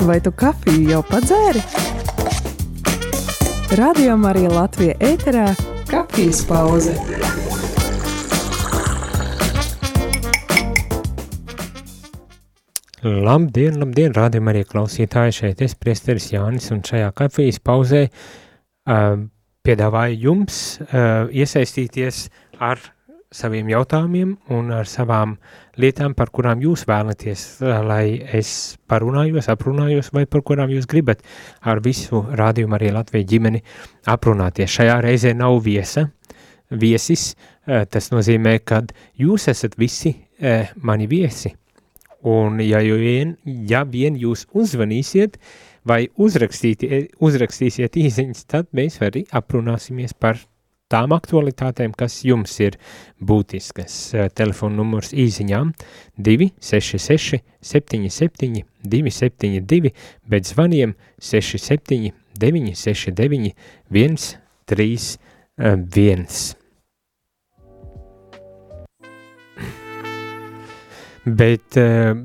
Vai 0.00 0.16
tu 0.24 0.30
kafiju 0.32 0.86
jau 0.88 1.00
padzēri? 1.04 1.60
Radio 3.76 4.14
Marija 4.16 4.48
Latvija 4.48 4.94
ēterā- 5.04 5.50
kafijas 5.92 6.40
pauze. 6.48 6.94
Labdien, 13.04 13.76
labdien, 13.82 14.14
rādījumā 14.16 14.54
arī 14.54 14.64
klausītāji 14.64 15.36
šeit 15.36 15.60
es, 15.68 15.76
priesteris 15.76 16.30
Jānis, 16.32 16.70
un 16.72 16.80
šajā 16.80 17.12
kafijas 17.20 17.60
pauzē 17.60 18.06
uh, 18.08 19.20
piedāvāju 19.68 20.18
jums 20.24 20.80
uh, 20.80 21.28
iesaistīties 21.28 22.30
ar 22.58 22.80
saviem 23.30 23.68
jautājumiem 23.68 24.38
un 24.48 24.72
ar 24.74 24.88
savām 24.88 25.36
lietām, 25.80 26.14
par 26.14 26.30
kurām 26.34 26.60
jūs 26.62 26.84
vēlaties, 26.88 27.44
lai 27.86 28.20
es 28.36 28.76
parunājos, 28.90 29.48
aprunājos, 29.52 30.10
vai 30.14 30.26
par 30.30 30.44
kurām 30.46 30.70
jūs 30.74 30.86
gribat 30.90 31.24
ar 31.60 31.80
visu 31.84 32.22
rādījumu 32.40 32.76
arī 32.78 32.92
Latviju 32.94 33.28
ģimeni 33.32 33.62
aprunāties. 34.10 34.70
Šajā 34.76 35.00
reizē 35.06 35.32
nav 35.36 35.56
viesa, 35.64 36.06
viesis, 36.70 37.32
tas 37.64 38.10
nozīmē, 38.12 38.58
ka 38.64 38.82
jūs 39.18 39.48
esat 39.50 39.74
visi 39.80 40.14
mani 40.82 41.08
viesi. 41.10 41.54
Un 42.20 42.60
ja 42.60 42.82
vien, 42.84 43.34
ja 43.44 43.80
vien 43.88 44.16
jūs 44.20 44.44
uzvanīsiet 44.52 45.38
vai 45.88 46.04
uzrakstīsiet 46.20 47.96
īziņas, 47.96 48.44
tad 48.44 48.68
mēs 48.76 49.00
arī 49.00 49.24
aprunāsimies 49.32 50.12
par 50.12 50.36
tām 50.90 51.12
aktualitātēm, 51.14 51.92
kas 51.96 52.24
jums 52.26 52.60
ir 52.62 52.76
būtiskas. 53.22 54.14
Eh, 54.14 54.28
telefona 54.34 54.76
numurs 54.80 55.12
īsiņām 55.14 55.72
266 56.18 57.40
77 57.60 58.64
272, 58.82 59.92
bet 60.28 60.46
zvaniem 60.50 60.94
67 61.20 62.12
969 62.40 63.54
131. 63.90 66.56
Bet 71.30 71.76
uh, 71.76 72.16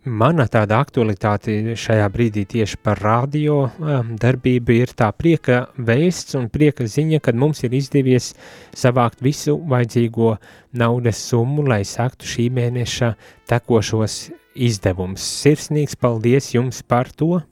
Mana 0.00 0.46
tāda 0.48 0.78
aktualitāte 0.80 1.74
šajā 1.76 2.06
brīdī 2.08 2.46
tieši 2.48 2.78
par 2.80 3.02
radio 3.04 3.66
um, 3.68 4.14
darbību 4.16 4.72
ir 4.72 4.94
tā 4.96 5.10
prieka 5.12 5.66
vēsts 5.76 6.38
un 6.38 6.46
prieka 6.48 6.86
ziņa, 6.88 7.18
kad 7.20 7.36
mums 7.36 7.60
ir 7.68 7.76
izdevies 7.76 8.30
savākt 8.72 9.20
visu 9.20 9.58
vajadzīgo 9.60 10.38
naudas 10.72 11.20
summu, 11.20 11.66
lai 11.68 11.82
saktu 11.84 12.24
šī 12.24 12.48
mēneša 12.48 13.12
tekošos 13.52 14.30
izdevumus. 14.56 15.20
Sirsnīgs 15.20 16.00
paldies 16.00 16.54
jums 16.54 16.80
par 16.80 17.12
to! 17.12 17.42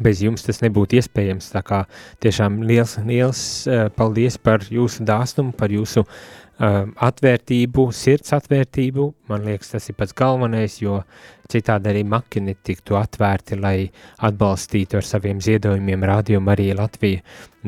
Bez 0.00 0.24
jums 0.24 0.42
tas 0.44 0.62
nebūtu 0.64 0.96
iespējams, 0.98 1.52
tā 1.52 1.60
kā 1.64 1.84
tiešām 2.24 2.62
liels, 2.64 2.96
liels 3.04 3.44
uh, 3.68 3.86
paldies 3.92 4.40
par 4.40 4.64
jūsu 4.72 5.04
dāsnumu, 5.04 5.52
par 5.56 5.72
jūsu 5.72 6.00
uh, 6.00 6.18
atvērtību, 6.56 7.90
sirds 7.92 8.32
atvērtību, 8.32 9.06
man 9.28 9.44
liekas, 9.44 9.74
tas 9.74 9.90
ir 9.90 9.96
pats 9.98 10.14
galvenais, 10.16 10.78
jo 10.80 11.02
citādi 11.52 11.90
arī 11.90 12.02
maki 12.08 12.40
netiktu 12.40 12.96
atvērti, 12.96 13.58
lai 13.60 13.90
atbalstītu 14.24 14.96
ar 14.96 15.04
saviem 15.04 15.42
ziedojumiem 15.44 16.06
rādījumu 16.08 16.52
arī 16.54 16.70
Latviju 16.78 17.20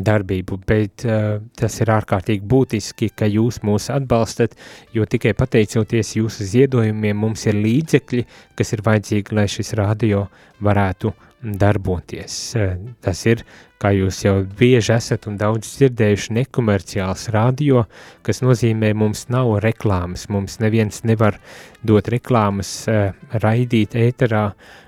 darbību, 0.08 0.60
bet 0.66 1.04
uh, 1.04 1.36
tas 1.58 1.78
ir 1.82 1.92
ārkārtīgi 1.92 2.48
būtiski, 2.48 3.10
ka 3.12 3.28
jūs 3.28 3.60
mūs 3.66 3.90
atbalstat, 3.92 4.56
jo 4.94 5.04
tikai 5.04 5.34
pateicoties 5.36 6.16
jūsu 6.16 6.48
ziedojumiem 6.48 7.24
mums 7.26 7.44
ir 7.50 7.60
līdzekļi, 7.60 8.26
kas 8.56 8.72
ir 8.72 8.84
vajadzīgi, 8.88 9.36
lai 9.36 9.48
šis 9.52 9.74
radio 9.78 10.28
varētu 10.64 11.12
darboties. 11.42 12.36
Uh, 12.58 12.74
tas 13.04 13.24
ir 13.28 13.44
kā 13.78 13.92
jūs 13.94 14.24
jau 14.24 14.40
bieži 14.58 14.94
esat 14.96 15.28
un 15.30 15.38
daudz 15.38 15.70
dzirdējuši, 15.76 16.34
nekomerciāls 16.40 17.28
radio, 17.34 17.84
kas 18.26 18.42
nozīmē, 18.42 18.90
mums 18.98 19.28
nav 19.32 19.58
reklāmas, 19.62 20.26
mums 20.32 20.58
neviens 20.62 21.04
nevar 21.06 21.38
dot 21.86 22.10
reklāmas, 22.10 22.72
uh, 22.90 23.14
raidīt 23.44 23.94
ēterā, 23.98 24.44
uh, 24.50 24.78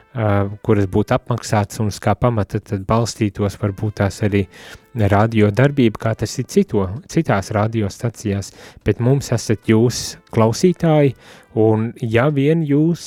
kuras 0.67 0.89
būtu 0.91 1.15
apmaksāts 1.15 1.79
un 1.83 1.91
uz 1.93 2.01
kā 2.03 2.17
pamata 2.19 2.59
tad 2.59 2.83
balstītos 2.89 3.59
varbūt 3.61 4.01
tās 4.03 4.23
arī 4.27 4.47
radio 4.95 5.53
darbība, 5.55 6.01
kā 6.03 6.15
tas 6.19 6.35
ir 6.43 6.49
cito, 6.51 6.89
citās 7.11 7.53
radiostacijās, 7.55 8.51
bet 8.85 8.99
mums 8.99 9.31
esat 9.37 9.71
jūs 9.71 10.19
klausītāji, 10.35 11.15
un 11.55 11.93
ja 12.03 12.27
vien 12.35 12.67
jūs 12.67 13.07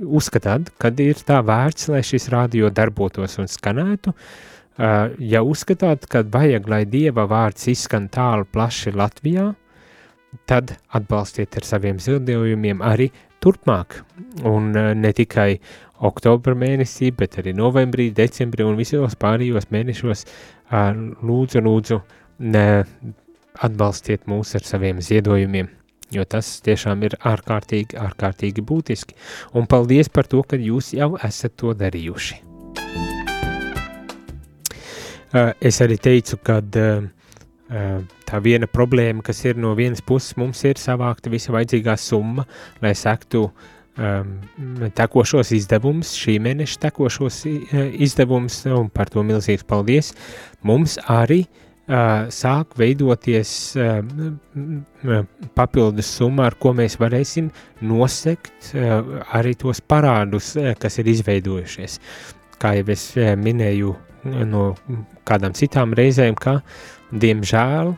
uzskatāt, 0.00 0.70
kad 0.80 1.00
ir 1.00 1.20
tā 1.26 1.40
vērts, 1.44 1.90
lai 1.92 2.02
šis 2.06 2.30
radio 2.32 2.70
darbotos 2.72 3.38
un 3.40 3.48
skanētu, 3.50 4.14
ja 5.20 5.42
uzskatāt, 5.44 6.06
ka 6.10 6.22
vajag, 6.24 6.68
lai 6.70 6.84
Dieva 6.88 7.26
vārds 7.28 7.68
izskan 7.72 8.08
tālu 8.12 8.48
plaši 8.48 8.94
Latvijā, 8.96 9.50
tad 10.46 10.76
atbalstiet 10.94 11.56
ar 11.58 11.66
saviem 11.66 11.98
ziedojumiem 12.00 12.82
arī 12.86 13.10
turpmāk. 13.42 14.00
Un 14.46 14.70
ne 14.72 15.12
tikai 15.16 15.58
oktobra 16.06 16.54
mēnesī, 16.56 17.10
bet 17.16 17.38
arī 17.42 17.52
novembrī, 17.56 18.08
decembrī 18.14 18.64
un 18.64 18.78
visos 18.78 19.16
pārējos 19.20 19.68
mēnešos 19.74 20.24
lūdzu, 20.70 21.64
lūdzu, 21.66 22.00
ne, 22.46 22.66
atbalstiet 23.60 24.28
mūs 24.30 24.54
ar 24.56 24.64
saviem 24.64 25.00
ziedojumiem, 25.04 25.68
jo 26.14 26.24
tas 26.28 26.48
tiešām 26.66 27.04
ir 27.06 27.16
ārkārtīgi, 27.26 27.98
ārkārtīgi 28.00 28.64
būtiski. 28.66 29.16
Un 29.56 29.68
paldies 29.70 30.10
par 30.12 30.28
to, 30.30 30.42
ka 30.42 30.58
jūs 30.60 30.92
jau 30.96 31.14
esat 31.22 31.56
to 31.60 31.74
darījuši. 31.78 32.40
Es 35.62 35.78
arī 35.84 35.96
teicu, 36.02 36.40
ka 36.42 36.58
tā 38.26 38.40
viena 38.42 38.66
problēma, 38.66 39.22
kas 39.22 39.44
ir 39.46 39.60
no 39.62 39.76
vienas 39.78 40.02
puses, 40.02 40.34
mums 40.40 40.64
ir 40.66 40.80
savākta 40.80 41.30
visa 41.30 41.54
vajadzīgā 41.54 41.94
summa, 42.02 42.44
lai 42.82 42.96
sektu 42.98 43.44
um, 43.46 44.32
tekošos 44.98 45.52
izdevumus, 45.54 46.16
šī 46.18 46.40
mēneša 46.42 46.82
tekošos 46.88 47.44
izdevumus, 47.46 48.64
un 48.74 48.90
par 48.90 49.12
to 49.14 49.22
milzīgs 49.26 49.66
paldies. 49.70 50.10
Mums 50.66 50.98
arī 51.06 51.44
uh, 51.44 51.69
sāk 51.90 52.76
veidoties 52.78 53.52
uh, 53.78 53.98
papildus 55.58 56.10
summa, 56.18 56.46
ar 56.50 56.56
ko 56.60 56.72
mēs 56.76 56.98
varēsim 57.00 57.50
nosekt 57.82 58.72
uh, 58.74 59.00
arī 59.34 59.56
tos 59.58 59.82
parādus, 59.82 60.52
uh, 60.58 60.72
kas 60.78 61.00
ir 61.02 61.10
izveidojušies. 61.10 61.98
Kā 62.60 62.76
jau 62.78 62.86
es 62.94 63.10
uh, 63.18 63.34
minēju 63.40 63.96
no 64.46 64.74
kādām 65.24 65.54
citām 65.56 65.94
reizēm, 65.96 66.36
ka, 66.36 66.60
diemžēl, 67.10 67.94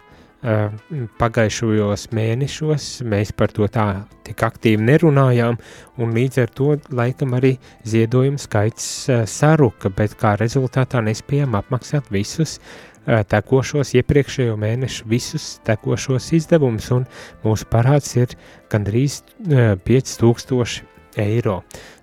pagājušajos 1.23 2.09
mēnešos 2.15 2.87
mēs 3.07 3.31
par 3.39 3.53
to 3.55 3.69
tā 3.71 3.85
tik 4.27 4.43
aktīvi 4.43 4.83
nerunājām, 4.83 5.59
un 6.03 6.15
līdz 6.17 6.41
ar 6.43 6.51
to 6.51 6.73
laikam 6.91 7.37
arī 7.39 7.53
ziedojuma 7.87 8.43
skaits 8.43 8.89
saruka, 9.31 9.91
bet 9.95 10.17
kā 10.19 10.35
rezultātā 10.41 11.03
nespējām 11.07 11.55
apmaksāt 11.59 12.11
visus 12.11 12.57
tekošos 13.07 13.95
iepriekšējo 13.99 14.57
mēnešu 14.61 15.09
visus 15.11 15.49
tekošos 15.67 16.31
izdevumus, 16.39 16.91
un 16.95 17.07
mūsu 17.45 17.67
parāds 17.73 18.15
ir 18.19 18.37
gandrīz 18.73 19.23
5000 19.43 20.92
eiro. 21.21 21.63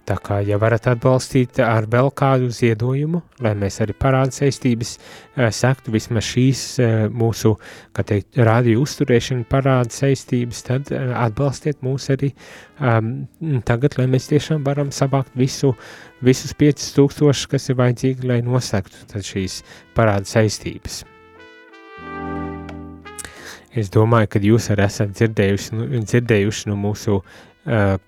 Tā 0.09 0.15
kā, 0.25 0.39
ja 0.41 0.57
varat 0.57 0.87
atbalstīt 0.89 1.59
ar 1.61 1.85
vēl 1.89 2.07
kādu 2.17 2.47
ziedojumu, 2.53 3.19
lai 3.45 3.51
mēs 3.61 3.77
arī 3.83 3.93
parāda 3.93 4.33
saistības 4.33 4.95
uh, 4.97 5.51
sektu 5.53 5.93
vismaz 5.93 6.25
šīs 6.25 6.63
uh, 6.81 6.93
mūsu, 7.13 7.51
kā 7.93 8.05
teikt, 8.09 8.39
rādio 8.41 8.81
uzturēšana 8.81 9.45
parāda 9.51 9.93
saistības, 9.93 10.63
tad 10.65 10.89
uh, 10.95 11.11
atbalstiet 11.27 11.85
mūs 11.85 12.09
arī 12.15 12.31
um, 12.81 13.27
tagad, 13.69 13.99
lai 13.99 14.07
mēs 14.09 14.31
tiešām 14.31 14.65
varam 14.65 14.89
savākt 14.89 15.37
visu, 15.37 15.75
visus 16.25 16.57
5000, 16.57 17.45
kas 17.51 17.69
ir 17.69 17.77
vajadzīgi, 17.77 18.25
lai 18.31 18.41
nosektu 18.41 19.21
šīs 19.29 19.61
parāda 19.93 20.25
saistības. 20.25 21.03
Es 23.77 23.91
domāju, 23.93 24.31
ka 24.33 24.39
jūs 24.41 24.71
arī 24.73 24.87
esat 24.87 25.13
dzirdējuši, 25.13 25.75
nu, 25.77 26.01
dzirdējuši 26.01 26.71
no 26.71 26.79
mūsu 26.81 27.19
Eh, 27.21 27.48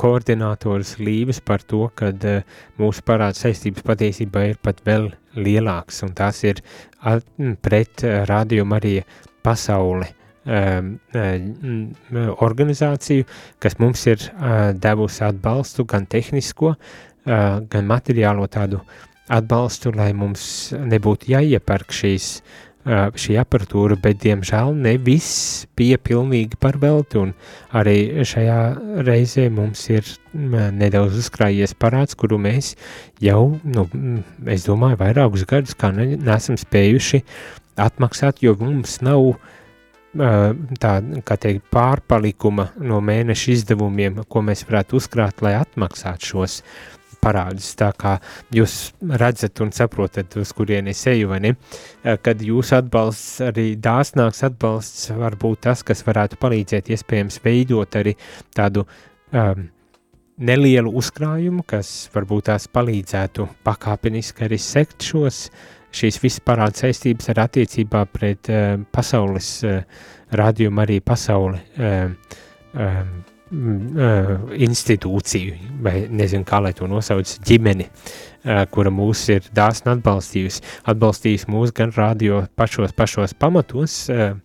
koordinātors 0.01 0.95
Līves 0.99 1.41
par 1.45 1.61
to, 1.69 1.89
ka 1.95 2.09
eh, 2.11 2.41
mūsu 2.79 3.03
parāda 3.05 3.37
saistības 3.37 3.85
patiesībā 3.85 4.45
ir 4.49 4.57
pat 4.63 4.81
vēl 4.85 5.11
lielāks, 5.37 6.01
un 6.05 6.15
tās 6.17 6.41
ir 6.47 6.63
pret 7.61 8.03
eh, 8.03 8.23
Radio 8.29 8.65
Marija 8.65 9.05
pasauli 9.43 10.09
organizāciju, 12.41 13.25
kas 13.61 13.75
mums 13.77 14.07
ir 14.09 14.23
devusi 14.81 15.21
atbalstu, 15.21 15.85
gan 15.85 16.07
tehnisko, 16.09 16.71
gan 17.69 17.85
materiālo 17.85 18.47
tādu 18.49 18.79
atbalstu, 19.29 19.93
lai 19.93 20.09
mums 20.17 20.73
nebūtu 20.73 21.29
jāiepērk 21.35 21.93
šīs 21.93 22.31
šī 22.85 23.37
aparatūra, 23.41 23.97
bet, 24.01 24.19
diemžēl, 24.23 24.73
ne 24.73 24.95
viss 24.97 25.67
bija 25.77 25.99
pilnīgi 26.01 26.57
par 26.61 26.79
velti, 26.81 27.21
arī 27.77 28.25
šajā 28.25 28.57
reizē 29.05 29.47
mums 29.53 29.83
ir 29.93 30.07
nedaudz 30.33 31.19
uzkrājies 31.21 31.75
parāds, 31.77 32.17
kuru 32.17 32.39
mēs 32.41 32.75
jau, 33.21 33.59
nu, 33.63 33.87
es 34.49 34.65
domāju, 34.65 34.99
vairākus 35.03 35.45
gadus 35.45 35.77
ne, 35.93 36.15
nesam 36.17 36.57
spējuši 36.57 37.21
atmaksāt, 37.81 38.41
jo 38.41 38.55
mums 38.59 38.99
nav 39.05 39.35
tā, 40.81 40.95
kā 41.23 41.37
teikt, 41.37 41.67
pārpalikuma 41.71 42.71
no 42.81 42.99
mēneša 43.01 43.53
izdevumiem, 43.55 44.23
ko 44.27 44.41
mēs 44.41 44.65
varētu 44.67 44.97
uzkrāt, 44.99 45.41
lai 45.45 45.53
atmaksātu 45.59 46.33
šos 46.33 46.61
parādus. 47.21 47.71
Tā 47.79 47.91
kā 47.97 48.15
jūs 48.53 48.93
redzat 49.21 49.61
un 49.63 49.73
saprotat, 49.75 50.37
uz 50.41 50.53
kurieni 50.57 50.95
es 50.95 51.03
eju, 51.09 51.29
vai 51.31 51.41
ne? 51.45 51.55
Eh, 52.03 52.17
kad 52.23 52.41
jūsu 52.41 52.77
atbalsts, 52.79 53.41
arī 53.51 53.75
dāsnāks 53.81 54.43
atbalsts 54.47 55.11
var 55.17 55.37
būt 55.41 55.65
tas, 55.67 55.83
kas 55.87 56.03
varētu 56.07 56.39
palīdzēt 56.41 56.91
iespējams 56.95 57.41
veidot 57.43 57.99
arī 57.99 58.15
tādu 58.57 58.85
um, 58.85 59.67
nelielu 60.41 60.91
uzkrājumu, 60.97 61.65
kas 61.67 62.09
varbūt 62.13 62.49
tās 62.49 62.67
palīdzētu 62.73 63.47
pakāpeniski 63.65 64.47
arī 64.47 64.57
sekt 64.61 65.05
šos, 65.05 65.45
šīs 65.95 66.21
visas 66.23 66.43
parāda 66.45 66.85
saistības 66.85 67.29
ar 67.33 67.45
attiecībā 67.45 68.05
pret 68.13 68.49
uh, 68.51 68.77
pasaules 68.93 69.57
uh, 69.67 69.83
radījumu 70.37 70.81
arī 70.85 71.01
pasauli 71.03 71.59
uh, 71.77 72.39
um, 72.73 73.11
institūciju, 73.51 75.55
vai 75.83 76.05
nezinu, 76.09 76.45
kā 76.47 76.61
lai 76.63 76.71
to 76.77 76.87
nosauc, 76.87 77.31
ģimeni, 77.47 77.87
uh, 77.87 78.61
kura 78.71 78.91
mūs 78.93 79.25
ir 79.33 79.47
dāsni 79.55 79.91
atbalstījusi. 79.91 80.63
Atbalstījusi 80.91 81.49
mūs 81.51 81.73
gan 81.75 81.91
radio 81.97 82.45
pašos 82.55 82.95
pašos 82.95 83.35
pamatos, 83.35 83.97
uh, 84.09 84.37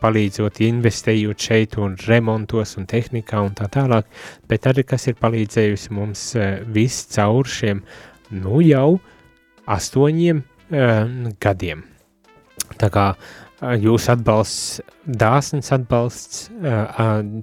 palīdzot, 0.00 0.62
investējot 0.64 1.48
šeit 1.48 1.76
un 1.82 1.96
remontos 2.06 2.76
un 2.78 2.86
tehnikā 2.88 3.42
un 3.44 3.56
tā 3.58 3.68
tālāk, 3.74 4.08
bet 4.48 4.70
arī 4.70 4.86
kas 4.86 5.08
ir 5.10 5.18
palīdzējusi 5.20 5.96
mums 5.98 6.24
uh, 6.38 6.62
viss 6.72 7.10
caur 7.12 7.48
šiem, 7.48 7.82
nu 8.32 8.62
jau 8.64 8.94
astoņiem 9.68 10.40
uh, 10.40 11.04
gadiem. 11.42 11.84
Tā 12.78 12.88
kā 12.92 13.10
jūsu 13.58 14.12
atbalsts, 14.12 14.80
dāsns 15.04 15.72
atbalsts, 15.74 16.44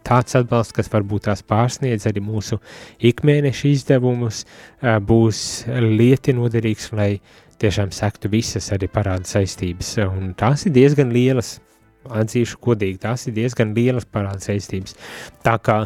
tāds 0.08 0.38
atbalsts, 0.40 0.76
kas 0.76 0.92
varbūt 0.92 1.28
tās 1.28 1.44
pārsniedz 1.44 2.08
arī 2.08 2.24
mūsu 2.24 2.60
ikmēneša 3.04 3.72
izdevumus, 3.72 4.46
būs 4.82 5.40
lieti 5.68 6.36
noderīgs, 6.38 6.92
lai 6.96 7.18
tiešām 7.60 7.92
sektu 7.96 8.32
visas 8.32 8.72
arī 8.76 8.88
parāda 8.92 9.28
saistības. 9.28 9.96
Un 10.06 10.34
tās 10.40 10.66
ir 10.68 10.76
diezgan 10.76 11.12
lielas, 11.16 11.58
atzīšu 12.06 12.62
godīgi, 12.64 13.02
tās 13.04 13.28
ir 13.28 13.36
diezgan 13.36 13.74
lielas 13.76 14.08
parāda 14.08 14.40
saistības. 14.44 14.96
Tā 15.44 15.58
kā, 15.60 15.82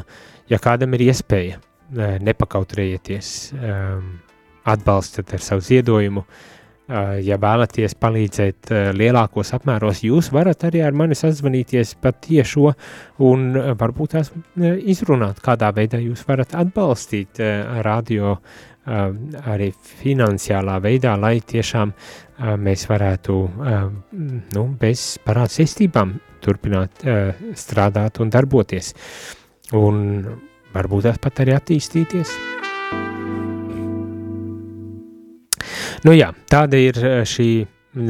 ja 0.52 0.62
kādam 0.62 0.94
ir 0.98 1.08
iespēja, 1.10 1.58
nepakautrējieties, 2.22 3.34
atbalstat 4.70 5.34
ar 5.34 5.42
savu 5.42 5.64
ziedojumu, 5.66 6.22
uh, 6.22 6.59
ja 7.24 7.38
vēlaties 7.42 7.96
palīdzēt 8.02 8.72
eh, 8.74 8.90
lielākos 8.98 9.54
apmēros, 9.58 10.02
jūs 10.06 10.32
varat 10.34 10.66
arī 10.70 10.82
ar 10.86 10.98
mani 10.98 11.18
sazvanīties 11.18 11.96
pat 12.02 12.20
tiešo 12.26 12.74
un 13.28 13.46
eh, 13.54 13.70
varbūt 13.80 14.16
tās 14.16 14.34
izrunāt, 14.58 15.44
kādā 15.46 15.72
veidā 15.76 16.02
jūs 16.02 16.26
varat 16.28 16.56
atbalstīt 16.58 17.42
radio 17.86 18.38
arī 18.90 19.68
finansiālā 20.00 20.80
veidā, 20.82 21.12
lai 21.20 21.36
tiešām 21.46 21.92
mēs 22.64 22.88
varētu 22.90 23.36
nu, 24.56 24.64
bez 24.82 25.04
parādu 25.22 25.60
saistībām 25.60 26.16
turpināt 26.42 27.04
strādāt 27.60 28.18
un 28.24 28.34
darboties. 28.34 28.96
Un 29.78 30.24
varbūt 30.74 31.06
tās 31.12 31.22
pat 31.22 31.44
arī 31.46 31.60
attīstīties. 31.60 32.34
Nu 36.08 36.14
jā, 36.16 36.30
tāda 36.48 36.80
ir 36.80 36.96
eh, 37.04 37.22
šī 37.28 37.50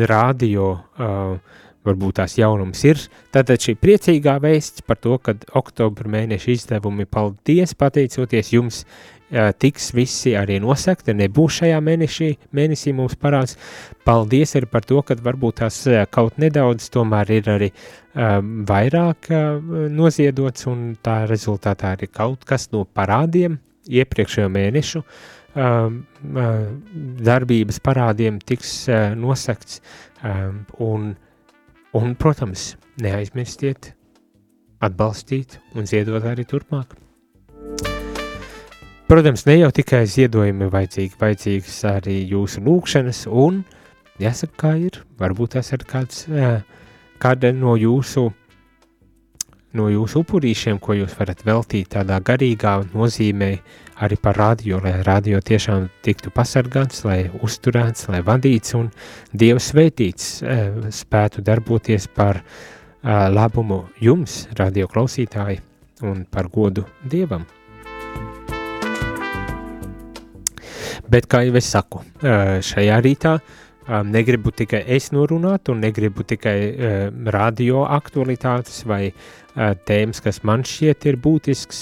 rādio, 0.10 0.66
uh, 1.00 1.62
varbūt 1.88 2.18
tās 2.20 2.34
jaunums 2.38 2.82
ir. 2.86 3.00
Tātad 3.34 3.64
šī 3.64 3.74
priecīgā 3.80 4.36
vēsts 4.44 4.84
par 4.86 5.00
to, 5.02 5.16
ka 5.24 5.34
oktobra 5.58 6.12
mēneša 6.12 6.52
izdevumi, 6.52 7.08
paldies, 7.10 7.74
pateicoties 7.80 8.52
jums, 8.54 8.82
uh, 8.84 9.50
tiks 9.58 9.88
visi 9.96 10.36
arī 10.38 10.60
nosakti, 10.62 11.16
nebūs 11.18 11.62
šajā 11.62 11.80
mēnešī, 11.88 12.30
mēnesī 12.60 12.94
mums 12.94 13.16
parāds. 13.18 13.56
Paldies 14.06 14.54
arī 14.60 14.70
par 14.70 14.86
to, 14.86 15.00
ka 15.08 15.18
varbūt 15.26 15.64
tās 15.64 15.82
kaut 16.14 16.38
nedaudz 16.44 16.92
tomēr 16.94 17.34
ir 17.40 17.50
arī 17.56 17.72
uh, 17.72 18.38
vairāk 18.70 19.32
uh, 19.32 19.74
noziedots 19.96 20.70
un 20.70 20.92
tā 21.02 21.24
rezultātā 21.32 21.96
arī 21.98 22.12
kaut 22.12 22.46
kas 22.46 22.70
no 22.76 22.84
parādiem 22.86 23.58
iepriekšējo 23.90 24.52
mēnešu 24.54 25.02
um, 25.02 25.08
uh, 25.08 25.39
darbības 27.30 27.80
parādiem 27.82 28.40
tiks 28.40 28.88
uh, 28.90 29.16
nosakts, 29.18 29.82
um, 30.24 30.66
un, 30.80 31.16
un, 31.98 32.16
protams, 32.16 32.76
neaizmirstiet 33.02 33.94
atbalstīt 34.80 35.60
un 35.76 35.88
ziedot 35.90 36.24
arī 36.24 36.46
turpmāk. 36.48 36.96
Protams, 39.10 39.48
ne 39.50 39.58
jau 39.58 39.72
tikai 39.74 40.04
ziedojumi 40.06 40.70
vajadzīgi, 40.70 41.18
vajadzīgas 41.20 41.80
arī 41.90 42.20
jūsu 42.30 42.62
lūkšanas, 42.62 43.26
un 43.28 43.64
jāsaka, 44.22 44.54
kā 44.62 44.76
ir, 44.78 45.02
varbūt 45.18 45.58
tas 45.58 45.74
ir 45.74 45.82
kāds, 45.90 46.28
uh, 46.30 46.62
kāda 47.20 47.52
no 47.56 47.74
jūsu 47.80 48.30
no 49.78 49.90
jūsu 49.92 50.24
upurīšiem, 50.24 50.80
ko 50.82 50.96
jūs 50.98 51.14
varat 51.20 51.44
veltīt 51.46 51.92
tādā 51.94 52.18
garīgā 52.26 52.80
nozīmē 52.94 53.52
arī 54.00 54.18
par 54.22 54.38
radio, 54.38 54.80
lai 54.84 55.02
radio 55.04 55.40
tiešām 55.44 55.90
tiktu 56.06 56.32
pasargāts, 56.32 57.04
lai 57.08 57.30
uzturēts, 57.44 58.08
lai 58.12 58.22
vadīts 58.26 58.76
un 58.80 58.90
Dievs 59.36 59.72
svētīts 59.74 60.28
eh, 60.44 60.68
spētu 60.96 61.44
darboties 61.46 62.08
par 62.16 62.40
eh, 62.40 63.30
labumu 63.34 63.84
jums, 64.00 64.46
radio 64.60 64.88
klausītāji, 64.88 65.60
un 66.08 66.24
par 66.32 66.48
godu 66.54 66.86
Dievam. 67.04 67.46
Bet, 71.10 71.26
kā 71.26 71.42
jau 71.48 71.56
es 71.58 71.68
saku, 71.68 72.04
eh, 72.22 72.60
šajā 72.64 73.02
rītā 73.04 73.40
negribu 74.06 74.52
tikai 74.54 74.84
es 74.96 75.10
norunāt 75.16 75.70
un 75.74 75.80
negribu 75.82 76.24
tikai 76.28 76.58
radio 77.34 77.84
aktualitātes 77.90 78.84
vai 78.90 79.12
tēmas, 79.58 80.22
kas 80.24 80.44
man 80.48 80.64
šķiet 80.68 81.08
ir 81.10 81.18
būtisks 81.20 81.80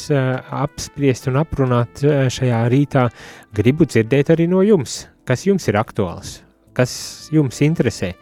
apspriest 0.56 1.27
un 1.31 1.42
aprunāt 1.42 2.01
šajā 2.33 2.62
rītā, 2.71 3.07
gribu 3.56 3.86
dzirdēt 3.89 4.31
arī 4.33 4.48
no 4.50 4.63
jums, 4.65 5.03
kas 5.27 5.43
jums 5.46 5.67
ir 5.67 5.79
aktuāls, 5.82 6.38
kas 6.77 6.93
jums 7.36 7.60
interesē. 7.65 8.13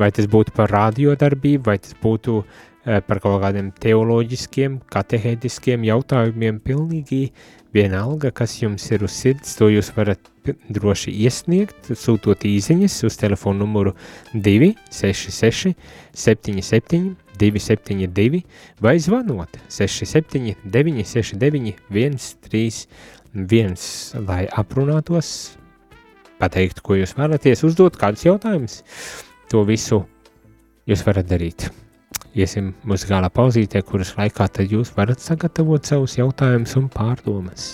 Vai 0.00 0.10
tas 0.14 0.28
būtu 0.28 0.54
par 0.56 0.70
radiodarbību, 0.72 1.66
vai 1.66 1.78
tas 1.80 1.96
būtu 2.02 2.42
par 2.82 3.20
kaut 3.22 3.40
kādiem 3.44 3.68
teoloģiskiem, 3.78 4.80
katehētiskiem 4.90 5.84
jautājumiem, 5.86 6.58
pilnīgi 6.64 7.28
vienalga, 7.72 8.30
kas 8.34 8.58
jums 8.60 8.84
ir 8.92 9.04
uz 9.06 9.14
sirds, 9.16 9.56
to 9.56 9.68
jūs 9.72 9.90
varat 9.96 10.28
droši 10.72 11.12
iesniegt, 11.24 11.92
sūtot 11.96 12.44
īziņas 12.48 12.98
uz 13.08 13.16
telefonu 13.20 13.64
numuru 13.64 13.94
266 14.34 15.74
77 16.12 17.16
272 17.38 18.42
vai 18.82 18.98
zvanot 19.00 19.58
67 19.68 20.56
969 20.64 21.74
131, 21.90 23.76
lai 24.28 24.42
aprunātos, 24.52 25.56
pateikt, 26.42 26.82
ko 26.84 26.98
jūs 26.98 27.16
vēlaties, 27.18 27.64
uzdot 27.66 27.96
kādus 27.98 28.26
jautājumus. 28.28 28.82
To 29.52 29.64
visu 29.68 30.02
jūs 30.88 31.04
varat 31.06 31.28
darīt. 31.30 31.70
Iesim 32.32 32.70
muzikālā 32.88 33.28
pauzītē, 33.28 33.82
kuras 33.84 34.14
laikā 34.16 34.46
tad 34.56 34.70
jūs 34.72 34.94
varat 34.96 35.20
sagatavot 35.20 35.84
savus 35.84 36.14
jautājumus 36.16 36.78
un 36.80 36.86
pārdomas. 36.88 37.64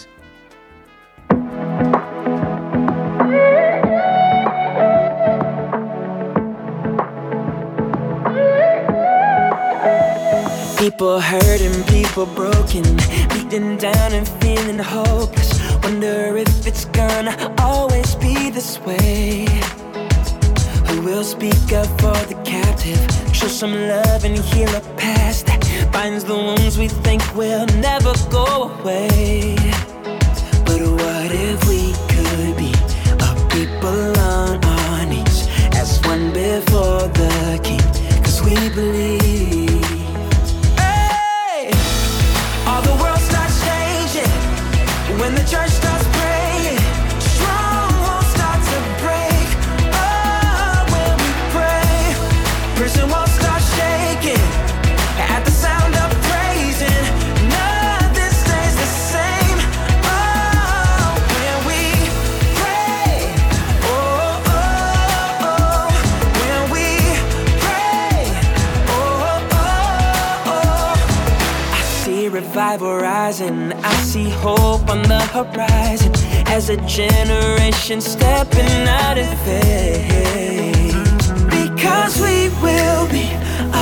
People 10.79 11.21
hurting, 11.21 11.85
people 11.87 12.27
broken, 12.27 12.83
beaten 13.31 13.77
down 13.77 14.13
and 14.13 14.27
feeling 14.43 14.81
hopeless. 14.81 15.55
Wonder 15.85 16.37
if 16.37 16.67
it's 16.67 16.87
gonna 16.87 17.55
always 17.61 18.17
be 18.17 18.51
this 18.51 18.81
way. 18.81 19.58
Who 20.99 21.05
will 21.05 21.23
speak 21.23 21.73
up 21.73 21.87
for 22.01 22.19
the 22.27 22.35
captive? 22.45 22.99
Show 23.33 23.47
some 23.47 23.73
love 23.73 24.25
and 24.25 24.37
heal 24.37 24.69
a 24.75 24.81
past 24.97 25.47
binds 25.93 26.25
the 26.25 26.35
wounds 26.35 26.77
we 26.77 26.89
think 26.89 27.23
will 27.37 27.67
never 27.67 28.13
go 28.31 28.73
away. 28.81 29.55
But 30.67 30.81
what 31.01 31.31
if 31.31 31.59
we 31.69 31.93
could 32.13 32.57
be 32.57 32.73
a 33.27 33.31
people 33.49 34.19
on 34.19 34.65
our 34.65 35.07
knees 35.07 35.47
as 35.73 36.01
one 36.05 36.33
before 36.33 37.07
the 37.07 37.61
King? 37.63 37.79
revival 38.79 39.68
rising. 73.29 73.73
I 73.85 73.95
see 74.11 74.31
hope 74.31 74.89
on 74.89 75.03
the 75.03 75.21
horizon 75.35 76.13
as 76.47 76.71
a 76.71 76.77
generation 76.87 78.01
stepping 78.01 78.89
out 78.89 79.19
in 79.19 79.33
faith. 79.45 80.95
Because 81.51 82.15
we 82.27 82.49
will 82.65 83.07
be 83.19 83.29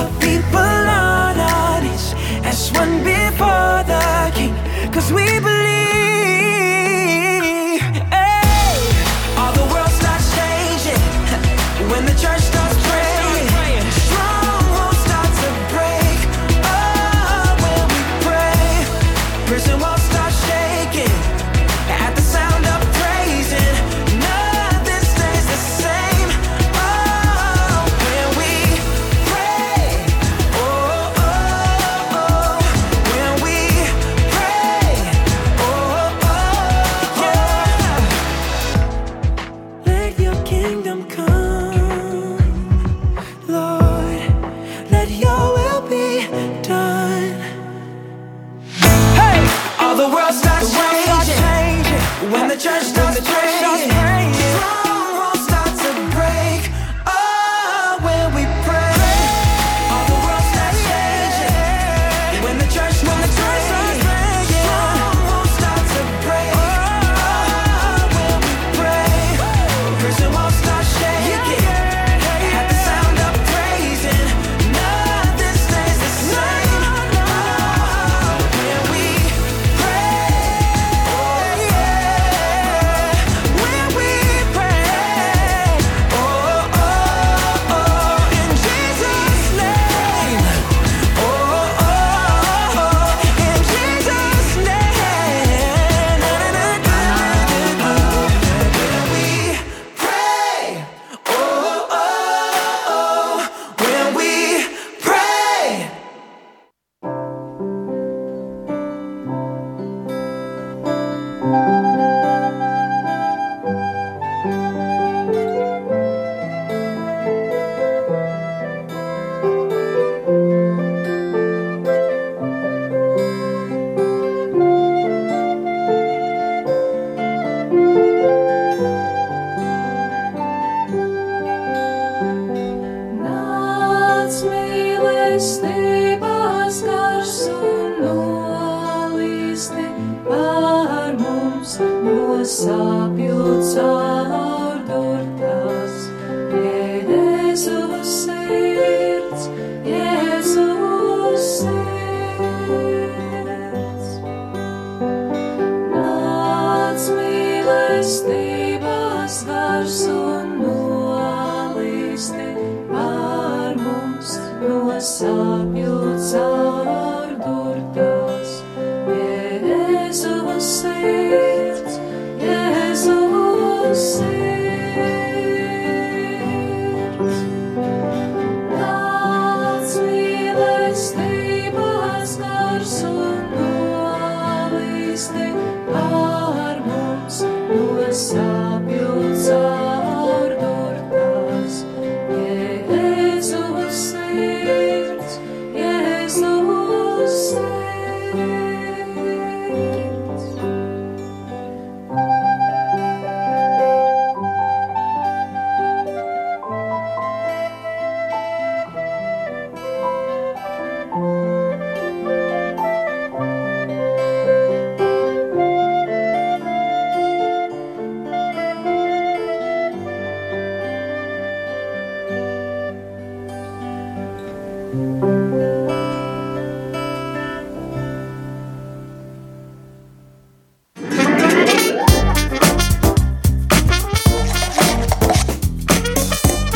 a 0.01 0.03
people 0.25 0.83
on 1.11 1.35
our 1.39 1.81
knees 1.81 2.07
as 2.51 2.73
one 2.73 2.95
before 3.05 3.79
the 3.93 4.33
King. 4.35 4.55
Cause 4.93 5.13
we 5.13 5.27
believe. 5.39 5.66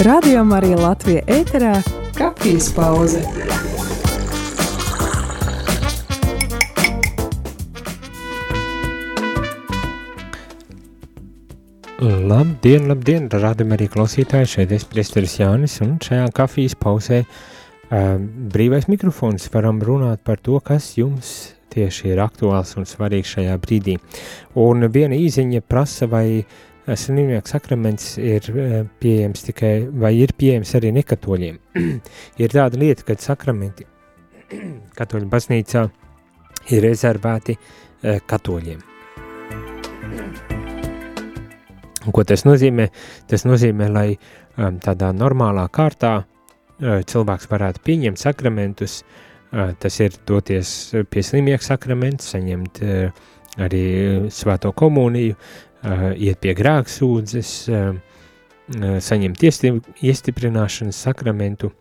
Radio 0.05 0.45
Marija 0.45 0.77
Latvija 0.77 1.21
ēterā- 1.29 1.75
kafijas 2.19 2.71
pauze. 2.77 3.21
Labdien, 12.01 12.89
labdien, 12.89 13.29
rādam 13.29 13.73
arī 13.77 13.89
klausītāji, 13.93 14.49
šeit 14.57 14.73
es 14.73 14.85
priesteris 14.85 15.39
Jānis, 15.41 15.81
un 15.85 15.99
šajā 16.01 16.29
kafijas 16.33 16.77
pausē 16.81 17.21
uh, 17.21 17.60
brīvais 17.91 18.87
mikrofons 18.87 19.49
varam 19.53 19.81
runāt 19.83 20.23
par 20.25 20.39
to, 20.39 20.61
kas 20.63 20.93
jums 20.99 21.55
tieši 21.71 22.13
ir 22.13 22.21
aktuāls 22.23 22.77
un 22.79 22.87
svarīgs 22.87 23.37
šajā 23.37 23.55
brīdī. 23.63 23.97
Un 24.59 24.87
viena 24.91 25.15
īziņa 25.19 25.63
prasa, 25.67 26.07
vai 26.11 26.41
uh, 26.41 26.59
slimnieku 26.97 27.49
sakraments 27.49 28.17
ir 28.19 28.47
eh, 28.57 28.85
pieejams 29.01 29.45
tikai, 29.45 29.75
vai 29.93 30.15
ir 30.19 30.33
pieejams 30.37 30.75
arī 30.79 30.93
nekatoļiem. 30.97 31.59
ir 32.43 32.55
tāda 32.55 32.81
lieta, 32.81 33.05
ka 33.07 33.17
sakramenti 33.19 33.87
katoļu 34.99 35.31
baznīcā 35.31 35.87
ir 36.71 36.85
rezervēti 36.85 37.57
eh, 37.57 38.21
katoļiem. 38.27 38.87
Ko 42.11 42.25
tas 42.25 42.43
nozīmē? 42.49 42.89
Tas 43.29 43.45
nozīmē, 43.45 43.87
lai 43.93 44.09
um, 44.17 44.79
tādā 44.83 45.11
normālā 45.15 45.67
kārtā 45.71 46.15
uh, 46.17 46.40
cilvēks 46.81 47.51
varētu 47.51 47.85
pieņemt 47.85 48.21
sakramentus 48.21 49.01
Tas 49.51 49.99
ir 49.99 50.15
doties 50.27 50.93
pie 51.11 51.23
slimnieka 51.27 51.65
sakramenta, 51.65 52.23
saņemt 52.23 52.81
arī 53.59 53.85
svēto 54.31 54.71
komuniju, 54.79 55.35
iet 56.15 56.39
pie 56.45 56.55
grēksūdzes, 56.55 57.55
saņemt 59.09 59.43
iestiprināšanas 60.07 61.01
sakramentu 61.09 61.73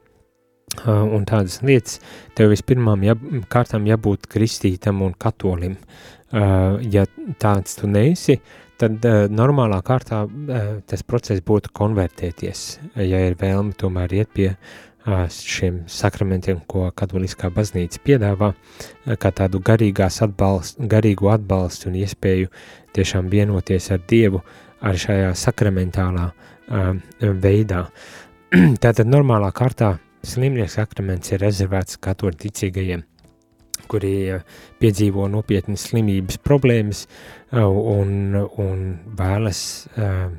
un 0.89 1.29
tādas 1.29 1.60
lietas. 1.62 2.00
Tev 2.38 2.56
vispirmām 2.56 3.06
jā, 3.06 3.13
kārtām 3.53 3.86
jābūt 3.89 4.25
kristītam 4.34 5.06
un 5.06 5.13
katolim. 5.13 5.77
Ja 6.34 7.06
tāds 7.41 7.77
tu 7.77 7.89
neesi, 7.89 8.39
tad 8.82 9.06
normālā 9.29 9.84
kārtā 9.86 10.25
tas 10.89 11.06
process 11.06 11.46
būtu 11.46 11.70
konvertēties, 11.77 12.68
ja 12.98 13.25
ir 13.29 13.38
vēlme 13.38 13.77
tomēr 13.77 14.24
iet 14.24 14.34
pie 14.34 14.56
šiem 15.30 15.84
sakramentiem, 15.89 16.60
ko 16.68 16.89
katoliskā 16.96 17.50
baznīca 17.54 18.01
piedāvā, 18.06 18.54
kā 19.20 19.32
tādu 19.32 19.62
atbalstu, 19.66 20.88
garīgu 20.88 21.30
atbalstu 21.34 21.89
un 21.89 21.96
iespēju 21.96 22.50
tiešām 22.94 23.30
vienoties 23.30 23.92
ar 23.92 24.01
Dievu 24.10 24.42
ar 24.82 24.96
šajā 24.96 25.34
sakramentālā 25.36 26.30
uh, 26.32 26.96
veidā. 27.22 27.86
Tātad 28.84 29.08
normālā 29.08 29.51
kārtā 29.51 29.98
slimnieks 30.24 30.78
sakraments 30.80 31.32
ir 31.32 31.44
rezervēts 31.44 32.00
katoļu 32.01 32.39
ticīgajiem, 32.46 33.04
kuri 33.92 34.13
uh, 34.36 34.44
piedzīvo 34.80 35.28
nopietnas 35.32 35.89
slimības 35.89 36.39
problēmas 36.44 37.06
uh, 37.06 37.66
un, 37.68 38.36
un 38.36 38.86
vēlas 39.20 39.62
uh, 39.98 40.30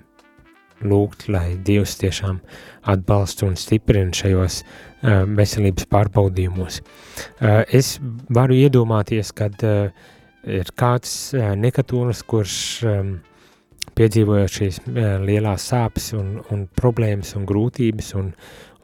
lūgt, 0.81 1.29
lai 1.29 1.57
Dievs 1.65 1.99
tiešām 2.01 2.41
atbalsta 2.89 3.47
un 3.49 3.57
stiprina 3.61 4.15
šajos 4.17 4.61
uh, 4.63 5.25
veselības 5.37 5.89
pārbaudījumos. 5.91 6.81
Uh, 6.81 7.63
es 7.67 7.99
varu 8.33 8.57
iedomāties, 8.57 9.33
kad 9.37 9.61
uh, 9.67 9.91
ir 10.47 10.71
kāds 10.79 11.35
uh, 11.37 11.53
nekatolis, 11.59 12.23
kurš 12.29 12.57
um, 12.89 13.17
piedzīvojot 13.99 14.57
šīs 14.57 14.81
uh, 14.85 15.17
lielās 15.25 15.69
sāpes 15.73 16.13
un, 16.17 16.39
un 16.53 16.67
problēmas 16.79 17.35
un 17.37 17.45
grūtības 17.49 18.15
un, 18.21 18.33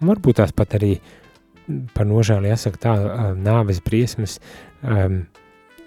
un 0.01 0.13
varbūt 0.13 0.43
tās 0.43 0.53
pat 0.57 0.77
arī 0.79 0.97
par 1.97 2.07
nožēlu 2.07 2.53
jāsaka 2.53 2.83
tā 2.83 2.95
uh, 3.01 3.33
nāves 3.39 3.81
briesmas, 3.85 4.39
um, 4.83 5.25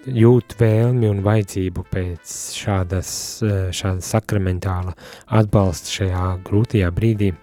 jūt 0.08 0.56
vēlmi 0.60 1.08
un 1.10 1.20
vajadzību 1.24 1.84
pēc 1.92 2.34
šādas, 2.56 3.10
šāda 3.76 4.04
sakramentāla 4.04 4.94
atbalsta 5.36 5.92
šajā 5.98 6.26
grūtajā 6.46 6.88
brīdī. 6.96 7.34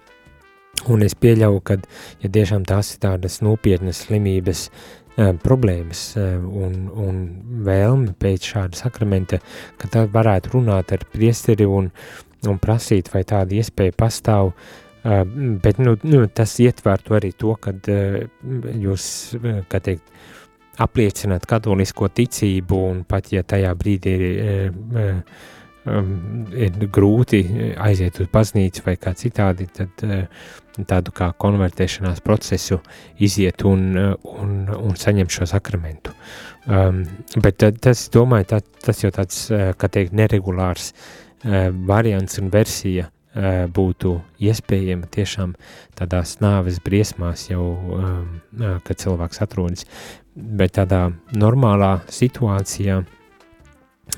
Un 0.86 1.02
es 1.02 1.16
pieļauju, 1.18 1.60
ka, 1.66 1.78
ja 2.22 2.30
tiešām 2.32 2.64
tās 2.68 2.94
ir 2.94 3.02
tādas 3.02 3.40
nopietnas 3.42 4.04
slimības 4.06 4.68
uh, 4.68 5.32
problēmas 5.42 6.02
uh, 6.16 6.38
un, 6.38 6.86
un 6.94 7.20
vēlme 7.66 8.14
pēc 8.20 8.50
šāda 8.52 8.78
sakramenta, 8.78 9.40
ka 9.80 9.90
tad 9.92 10.12
varētu 10.14 10.54
runāt 10.54 10.94
ar 10.94 11.06
priesteri 11.12 11.66
un, 11.66 11.90
un 12.46 12.60
prasīt, 12.62 13.10
vai 13.14 13.24
tāda 13.28 13.58
iespēja 13.58 13.96
pastāv, 13.98 14.52
uh, 14.54 15.22
bet 15.64 15.82
nu, 15.82 15.96
nu, 16.06 16.24
tas 16.30 16.54
ietvertu 16.62 17.18
arī 17.18 17.32
to, 17.34 17.56
ka 17.58 17.74
jūs, 18.78 19.10
kā 19.68 19.82
teikt, 19.82 20.14
apliecināt 20.78 21.46
katolisko 21.50 22.06
ticību, 22.14 22.82
un 22.92 23.02
pat 23.08 23.32
ja 23.34 23.42
tajā 23.42 23.72
brīdī 23.74 24.12
ir, 24.14 24.74
ir, 25.86 26.72
ir 26.78 26.88
grūti 26.92 27.42
aiziet 27.80 28.20
uz 28.22 28.30
baznīcu 28.32 28.84
vai 28.86 28.96
kā 29.00 29.14
citādi, 29.18 29.68
tad 29.74 30.04
tādu 30.88 31.12
kā 31.14 31.32
konvertēšanās 31.42 32.22
procesu 32.22 32.78
iziet 33.18 33.64
un, 33.66 33.90
un, 33.98 34.52
un 34.70 34.98
saņemt 34.98 35.34
šo 35.34 35.48
sakramentu. 35.50 36.14
Um, 36.68 37.00
bet 37.42 37.64
tas, 37.82 38.04
domāju, 38.14 38.50
tā, 38.52 38.60
tas 38.84 39.02
jau 39.02 39.10
tāds, 39.14 39.46
kā 39.50 39.90
teikt, 39.90 40.14
neregulārs 40.14 40.92
uh, 40.92 41.70
variants 41.88 42.38
un 42.38 42.52
versija 42.54 43.08
uh, 43.08 43.64
būtu 43.74 44.14
iespējama 44.38 45.10
tiešām 45.10 45.56
tādās 45.98 46.36
nāves 46.44 46.78
briesmās 46.84 47.48
jau, 47.50 47.64
um, 47.98 48.38
uh, 48.60 48.78
kad 48.86 49.02
cilvēks 49.02 49.42
atrodas 49.48 49.88
bet 50.38 50.76
tādā 50.78 51.08
normālā 51.34 51.98
situācijā, 52.12 53.00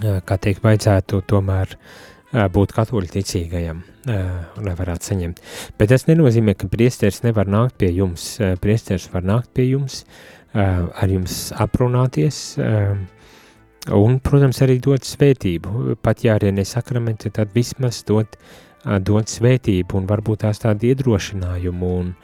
kā 0.01 0.39
teikt, 0.41 0.63
vajadzētu 0.65 1.23
tomēr 1.29 1.77
būt 2.55 2.75
katoļu 2.77 3.11
ticīgajam, 3.11 3.83
lai 4.07 4.75
varētu 4.79 5.11
saņemt. 5.11 5.41
Bet 5.79 5.91
tas 5.93 6.07
nenozīmē, 6.07 6.55
ka 6.59 6.71
priesteris 6.71 7.23
nevar 7.25 7.51
nākt 7.51 7.79
pie 7.81 7.91
jums. 7.95 8.37
Priesteris 8.63 9.09
var 9.13 9.27
nākt 9.27 9.51
pie 9.57 9.67
jums, 9.73 10.05
ar 10.55 11.11
jums 11.11 11.51
aprunāties, 11.59 12.41
un, 12.61 14.19
protams, 14.23 14.63
arī 14.63 14.79
dot 14.83 15.09
svētību. 15.09 15.97
Pat 16.03 16.23
ja 16.27 16.39
arī 16.39 16.55
nesakramenti, 16.55 17.33
tad 17.35 17.51
vismaz 17.57 18.05
dot, 18.07 18.39
dot 18.85 19.33
svētību 19.33 19.99
un 19.99 20.07
varbūt 20.11 20.47
tās 20.47 20.63
tādu 20.63 20.93
iedrošinājumu 20.93 21.91
un, 21.99 22.15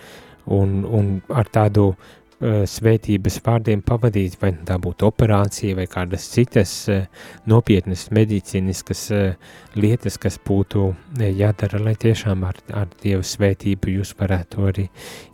un, 0.54 0.78
un 0.86 1.10
ar 1.34 1.50
tādu 1.50 1.90
Eh, 1.90 2.25
svētības 2.40 3.38
vārdiem 3.44 3.80
pavadīt, 3.86 4.36
vai 4.42 4.50
tā 4.68 4.76
būtu 4.82 5.06
operācija 5.08 5.76
vai 5.78 5.86
kādas 5.88 6.26
citas 6.34 6.72
eh, 6.92 7.06
nopietnas 7.48 8.10
medicīniskas 8.12 9.04
eh, 9.16 9.54
lietas, 9.76 10.18
kas 10.20 10.36
būtu 10.44 10.90
jādara, 11.16 11.80
lai 11.80 11.94
tiešām 11.96 12.44
ar, 12.44 12.60
ar 12.76 12.90
Dievu 13.00 13.24
svētību 13.24 13.96
jūs 13.96 14.12
varētu 14.18 14.68
arī 14.68 14.84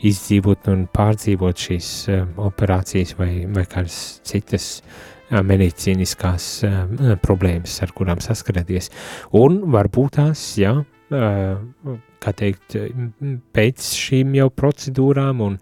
izdzīvot 0.07 0.71
un 0.71 0.87
pārdzīvot 0.95 1.67
šīs 1.67 1.91
operācijas 2.39 3.17
vai, 3.19 3.33
vai 3.51 3.67
kādas 3.67 3.99
citas 4.27 4.69
medicīniskās 5.33 6.49
problēmas, 7.25 7.79
ar 7.83 7.95
kurām 7.97 8.21
saskaraties. 8.21 8.91
Un 9.39 9.63
varbūt 9.73 10.19
tās, 10.19 10.43
jā, 10.61 10.75
kā 12.23 12.33
teikt, 12.37 12.77
pēc 13.57 13.87
šīm 13.99 14.37
jau 14.39 14.49
procedūrām 14.55 15.43
un 15.45 15.57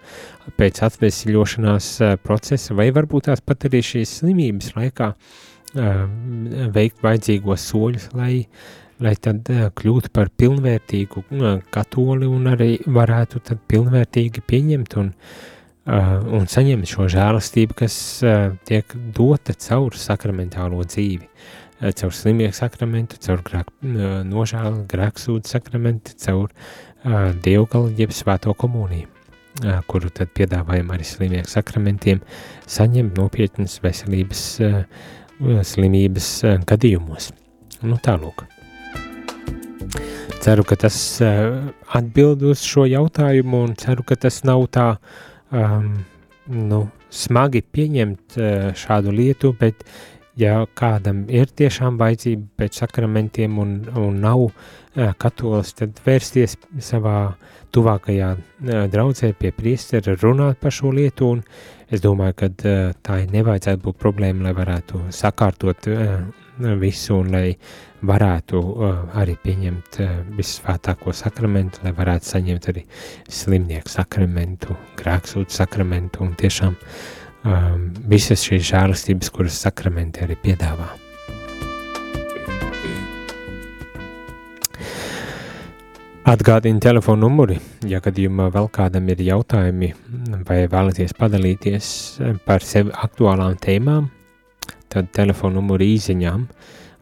pēc 0.60 0.82
atvesļošanās 0.86 1.92
procesa, 2.24 2.76
vai 2.78 2.90
varbūt 2.94 3.28
tās 3.30 3.42
pat 3.44 3.68
arī 3.68 3.82
šīs 3.86 4.18
slimības 4.20 4.74
laikā 4.76 5.12
veikt 6.74 7.04
vajadzīgos 7.04 7.68
soļus, 7.70 8.08
lai, 8.18 8.46
lai 9.02 9.14
tad 9.22 9.48
kļūtu 9.78 10.10
par 10.14 10.32
pilnvērtīgu 10.36 11.24
katoli 11.70 12.28
un 12.28 12.50
arī 12.50 12.74
varētu 12.86 13.42
tad 13.46 13.62
pilnvērtīgi 13.70 14.42
pieņemt 14.50 14.98
un, 15.00 15.12
un 15.86 16.50
saņemt 16.50 16.90
šo 16.90 17.08
žēlastību, 17.14 17.78
kas 17.84 17.96
tiek 18.68 18.96
dota 19.16 19.54
caur 19.54 19.96
sakramentālo 19.96 20.82
dzīvi. 20.84 21.28
Eh, 21.80 21.92
caur 21.96 22.12
slimnieku 22.12 22.52
sakramentu, 22.52 23.16
caur 23.24 23.40
grēku 23.40 23.72
nožēlu, 24.28 24.82
grēksūdu 24.90 25.48
sakramentu, 25.48 26.12
caur 26.20 26.50
uh, 26.50 27.30
dievgalu 27.40 27.94
jeb 27.96 28.12
svēto 28.12 28.52
komuniju, 28.52 29.08
uh, 29.64 29.78
kuru 29.88 30.10
tad 30.12 30.28
piedāvājam 30.36 30.92
arī 30.92 31.08
slimnieku 31.08 31.48
sakramentiem, 31.48 32.20
saņemt 32.68 33.16
nopietnas 33.16 33.78
veselības 33.80 34.44
uh, 34.66 34.84
slimības 35.64 36.30
uh, 36.44 36.58
gadījumos. 36.68 37.30
Nu 37.80 37.96
tālūk. 37.96 38.44
Ceru, 40.44 40.68
ka 40.68 40.76
tas 40.84 41.00
uh, 41.24 41.72
atbild 41.96 42.44
uz 42.44 42.60
šo 42.60 42.84
jautājumu 42.92 43.64
un 43.70 43.76
ceru, 43.80 44.04
ka 44.04 44.20
tas 44.20 44.42
nav 44.44 44.68
tā 44.76 44.90
um, 45.48 45.94
nu, 46.44 46.86
smagi 47.08 47.64
pieņemt 47.64 48.36
uh, 48.36 48.72
šādu 48.76 49.16
lietu, 49.16 49.56
bet 49.56 49.80
ja 50.40 50.60
kādam 50.78 51.24
ir 51.32 51.50
tiešām 51.56 51.98
vajadzība 52.00 52.62
pēc 52.62 52.80
sakramentiem 52.82 53.58
un, 53.60 53.74
un 53.98 54.20
nav 54.22 54.46
katolis, 55.20 55.74
tad 55.78 56.00
vērsties 56.06 56.56
savā 56.82 57.34
tuvākajā 57.74 58.30
draudzē 58.90 59.32
pie 59.38 59.52
priestera 59.54 60.16
runāt 60.18 60.58
par 60.62 60.74
šo 60.74 60.90
lietu, 60.94 61.36
un 61.36 61.44
es 61.90 62.02
domāju, 62.02 62.38
ka 62.40 62.50
tā 63.04 63.20
nevajadzētu 63.30 63.84
būt 63.84 64.00
problēma, 64.00 64.48
lai 64.48 64.56
varētu 64.56 65.04
sakārtot 65.14 65.86
visu 66.80 67.20
un 67.20 67.30
lai 67.32 67.46
varētu 68.06 68.60
arī 69.20 69.36
pieņemt 69.44 70.00
visvētāko 70.36 71.14
sakramentu, 71.14 71.84
lai 71.84 71.94
varētu 71.96 72.32
saņemt 72.34 72.68
arī 72.72 72.84
slimnieku 73.28 73.92
sakramentu, 73.92 74.76
grēksūtu 74.98 75.54
sakramentu 75.54 76.24
un 76.24 76.34
tiešām 76.40 76.74
uh, 76.74 77.19
um, 77.44 77.86
visas 78.10 78.42
šīs 78.46 78.66
žēlastības, 78.72 79.30
kuras 79.34 79.60
sakramenti 79.64 80.24
arī 80.26 80.36
piedāvā. 80.40 80.90
Atgādini 86.30 86.78
telefonu 86.84 87.24
numuri, 87.24 87.56
ja 87.88 87.98
gadījumā 88.04 88.50
vēl 88.54 88.68
kādam 88.70 89.08
ir 89.10 89.22
jautājumi 89.24 89.88
vai 90.46 90.58
vēlaties 90.70 91.16
padalīties 91.18 91.86
par 92.44 92.62
sevi 92.62 92.92
aktuālām 92.92 93.56
tēmām, 93.58 94.10
tad 94.92 95.08
telefonu 95.16 95.58
numuri 95.58 95.88
īziņām, 95.96 96.44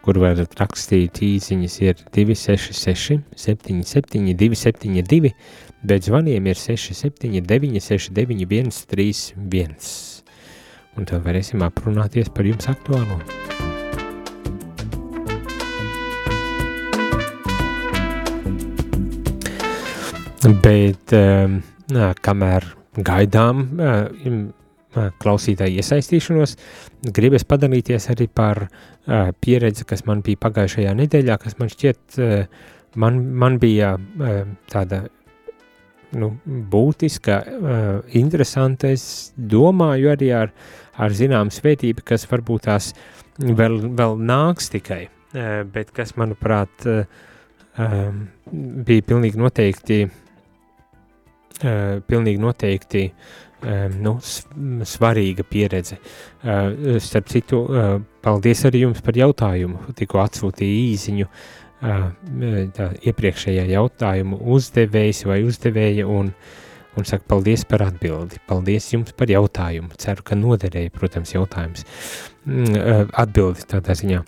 kur 0.06 0.20
varat 0.22 0.54
rakstīt 0.60 1.20
īziņas 1.26 1.76
ir 1.82 2.00
266 2.14 3.18
77 3.36 4.32
272, 4.38 5.34
bet 5.82 6.08
zvaniem 6.08 6.48
ir 6.48 6.62
679 6.62 7.82
69 7.84 8.72
131. 8.78 10.17
Un 10.98 11.06
tad 11.06 11.22
varēsim 11.22 11.62
aprunāties 11.62 12.30
par 12.34 12.48
jums 12.48 12.66
aktuālo. 12.70 13.18
Bet 20.62 21.12
um, 21.12 21.58
kamēr 22.24 22.64
gaidām 23.04 23.60
um, 23.74 24.38
klausītāju 25.20 25.82
iesaistīšanos, 25.82 26.54
gribas 27.14 27.44
padalīties 27.46 28.08
arī 28.14 28.28
par 28.32 28.64
uh, 28.64 29.28
pieredzi, 29.44 29.84
kas 29.86 30.06
man 30.08 30.22
bija 30.26 30.40
pagājušajā 30.46 30.94
nedēļā, 30.98 31.36
kas 31.42 31.58
man 31.60 31.70
šķiet, 31.74 32.02
uh, 32.22 32.74
man, 32.96 33.20
man 33.38 33.58
bija 33.62 33.92
tāda 34.72 35.04
nu, 36.16 36.30
būtiska, 36.72 37.38
interesanta. 38.16 38.88
Es 38.94 39.34
domāju 39.36 40.14
arī 40.14 40.30
ar, 40.32 40.54
ar 40.98 41.14
zināmu 41.14 41.54
svētību, 41.54 42.04
kas 42.06 42.26
varbūt 42.30 42.66
tās 42.68 42.92
vēl, 43.38 43.80
vēl 43.98 44.16
nāks 44.28 44.70
tikai, 44.74 45.04
uh, 45.08 45.60
bet 45.72 45.92
kas, 45.96 46.14
manuprāt, 46.20 46.86
uh, 46.86 47.04
um, 47.78 48.24
bija 48.86 49.06
pilnīgi 49.08 49.40
noteikti, 49.40 50.00
uh, 50.08 52.00
pilnīgi 52.08 52.42
noteikti 52.42 53.04
uh, 53.10 53.86
nu, 53.94 54.16
svarīga 54.88 55.46
pieredze. 55.48 56.00
Uh, 56.42 56.98
starp 57.02 57.30
citu, 57.32 57.62
uh, 57.68 57.94
paldies 58.24 58.66
arī 58.68 58.84
jums 58.86 59.00
par 59.04 59.18
jautājumu, 59.18 59.94
tikko 59.98 60.22
atsūtīju 60.24 60.84
īziņu, 60.92 61.30
uh, 61.30 61.56
tā, 61.80 62.88
iepriekšējā 63.06 63.68
jautājumu 63.72 64.40
uzdevējs 64.56 65.24
vai 65.28 65.42
uzdevēja 65.46 66.06
un, 66.10 66.32
un 66.98 67.06
saka 67.08 67.24
paldies 67.30 67.64
par 67.68 67.84
atbildi. 67.86 68.40
Paldies 68.48 68.90
jums 68.92 69.14
par 69.16 69.30
jautājumu. 69.30 69.94
Ceru, 70.02 70.24
ka 70.26 70.38
noderēja, 70.38 70.92
protams, 70.94 71.34
jautājums. 71.36 71.86
Mm, 72.48 73.12
atbildi 73.22 73.68
tādā 73.70 73.96
ziņā. 73.98 74.24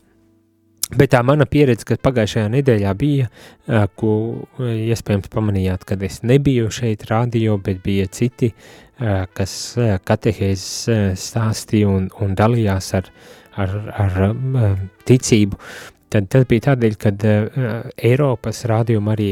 Bet 0.91 1.13
tā 1.15 1.21
mana 1.23 1.47
pieredze, 1.47 1.85
kas 1.87 2.01
pagājušajā 2.03 2.49
nedēļā 2.51 2.93
bija, 2.99 3.29
ko 3.99 4.13
iespējams 4.59 5.31
pamanījāt, 5.31 5.85
kad 5.87 6.03
es 6.03 6.19
nebiju 6.27 6.71
šeit 6.75 7.05
radio, 7.11 7.55
bet 7.63 7.79
bija 7.85 8.09
citi, 8.11 8.51
kas 8.99 9.53
katehēzes 9.79 11.21
stāstīja 11.23 11.93
un, 11.95 12.09
un 12.25 12.35
dalījās 12.39 12.91
ar, 12.99 13.13
ar, 13.63 13.77
ar 14.03 14.19
ticību, 15.07 15.61
tad 16.11 16.27
tas 16.35 16.49
bija 16.51 16.67
tādēļ, 16.73 16.99
ka 16.99 17.15
uh, 17.15 17.71
Eiropas 18.11 18.65
rādījuma 18.67 19.15
arī 19.15 19.31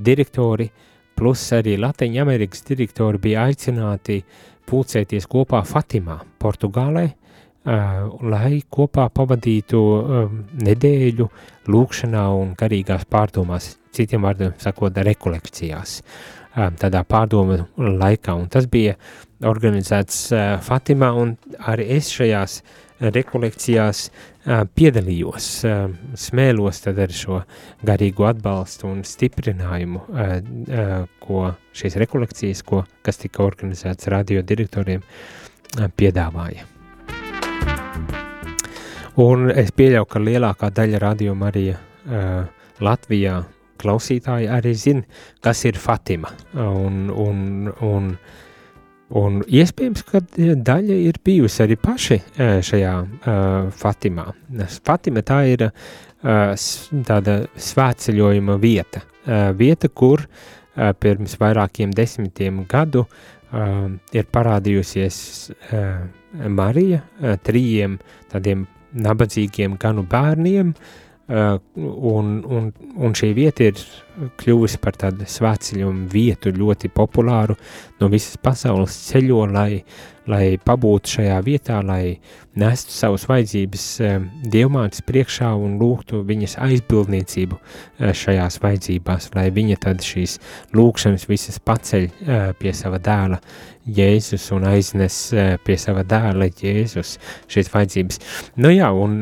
direktori 0.00 0.70
plus 1.16 1.42
arī 1.54 1.76
Latvijas 1.80 2.22
Amerikas 2.22 2.64
direktori 2.68 3.20
bija 3.22 3.46
aicināti 3.48 4.20
pulcēties 4.68 5.26
kopā 5.30 5.60
Fatimā, 5.68 6.18
Portugālē, 6.40 7.04
uh, 7.08 8.06
lai 8.30 8.62
kopā 8.70 9.08
pavadītu 9.14 9.80
uh, 9.80 10.38
nedēļu 10.64 11.28
lūkšanā 11.70 12.24
un 12.38 12.54
garīgās 12.58 13.06
pārdomās, 13.10 13.74
citiem 13.94 14.24
vārdiem 14.26 14.56
sakot, 14.62 14.96
rekolekcijās, 15.08 16.00
uh, 16.00 16.70
tādā 16.80 17.04
pārdomu 17.08 17.60
laikā. 17.76 18.34
Un 18.34 18.48
tas 18.52 18.68
bija 18.70 18.96
organizēts 19.44 20.24
uh, 20.32 20.46
Fatimā, 20.64 21.12
un 21.20 21.36
arī 21.68 21.90
es 21.98 22.10
šajās 22.14 22.62
rekolekcijās 23.12 24.08
piedalījos, 24.76 25.48
smēlos 26.20 26.82
tad 26.84 27.00
ar 27.04 27.14
šo 27.14 27.40
garīgo 27.84 28.28
atbalstu 28.28 28.88
un 28.90 29.02
stiprinājumu, 29.08 30.04
ko 31.24 31.46
šīs 31.76 31.98
rekolekcijas, 32.04 32.62
ko, 32.66 32.84
kas 33.04 33.20
tika 33.22 33.44
organizēts 33.44 34.10
radio 34.12 34.44
direktoriem, 34.46 35.02
piedāvāja. 35.98 36.68
Un 39.24 39.50
es 39.54 39.70
pieļauju, 39.70 40.06
ka 40.10 40.22
lielākā 40.22 40.70
daļa 40.74 41.00
radio 41.02 41.34
Marija 41.38 41.78
Latvijā 42.82 43.42
klausītāji 43.84 44.48
arī 44.50 44.72
zina, 44.78 45.04
kas 45.44 45.64
ir 45.68 45.78
Fatima. 45.78 46.32
Un, 46.54 47.06
un, 47.10 47.70
un, 47.84 48.10
Un 49.12 49.42
iespējams, 49.44 50.02
ka 50.08 50.22
daļa 50.34 50.96
ir 51.10 51.18
bijusi 51.24 51.62
arī 51.64 51.76
paši 51.80 52.16
šajā 52.64 52.94
uh, 53.04 53.68
Fatimā. 53.76 54.30
Fatima 54.86 55.22
tā 55.26 55.42
ir 55.52 55.66
uh, 55.68 55.74
tāda 57.10 57.36
svētceļojuma 57.68 58.56
vieta, 58.62 59.04
uh, 59.04 59.50
vieta, 59.58 59.92
kur 59.92 60.24
uh, 60.24 60.90
pirms 60.96 61.36
vairākiem 61.40 61.92
desmitiem 61.92 62.64
gadu 62.70 63.04
uh, 63.04 63.92
ir 64.16 64.28
parādījusies 64.32 65.20
uh, 65.52 66.04
Marija 66.48 67.04
uh, 67.04 67.36
trījiem 67.44 68.00
tādiem 68.32 68.66
nabadzīgiem 69.04 69.76
ganu 69.80 70.06
bērniem, 70.08 70.72
Uh, 70.72 71.00
un, 71.28 72.32
un, 72.44 72.72
un 73.00 73.14
šī 73.16 73.30
vieta 73.36 73.68
ir 73.70 73.78
kļuvusi 74.40 74.80
par 74.82 74.98
tādu 75.00 75.26
svētceļojumu 75.28 76.08
vietu, 76.12 76.52
ļoti 76.52 76.90
populāru 76.92 77.56
no 78.00 78.10
visas 78.12 78.36
pasaules 78.36 78.98
ceļo, 79.08 79.46
lai, 79.50 79.80
lai 80.30 80.56
pabūtu 80.62 81.18
šajā 81.18 81.36
vietā, 81.44 81.80
lai 81.84 82.16
nestu 82.60 82.94
savus 82.94 83.26
vajadzības 83.28 83.84
uh, 84.00 84.14
dievmātes 84.52 85.04
priekšā 85.04 85.50
un 85.58 85.76
lūgtu 85.80 86.22
viņas 86.26 86.56
aizbildniecību 86.64 87.58
uh, 87.58 88.12
šajās 88.16 88.58
vajadzībās, 88.62 89.30
lai 89.36 89.48
viņa 89.54 89.78
tad 89.84 90.04
šīs 90.04 90.38
lūkšanas 90.74 91.28
visas 91.28 91.60
paceļ 91.60 92.08
pie 92.58 92.72
sava 92.76 92.98
dēla 93.02 93.38
Jēzus 93.84 94.46
un 94.56 94.64
aiznes 94.64 95.16
eh, 95.36 95.54
pie 95.60 95.76
sava 95.80 96.04
dēla 96.08 96.48
Jēzus 96.48 97.18
šīs 97.52 97.68
vajadzības. 97.72 98.20
Nu 98.56 98.70
jā, 98.72 98.88
un 98.88 99.18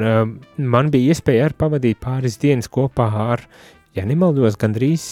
man 0.57 0.91
bija 0.95 1.13
iespēja 1.13 1.49
arī 1.49 1.59
pavadīt 1.59 1.99
pāris 2.03 2.39
dienas 2.43 2.71
kopā 2.71 3.09
ar, 3.35 3.43
ja 3.99 4.07
nemaldos, 4.07 4.59
gandrīz 4.61 5.05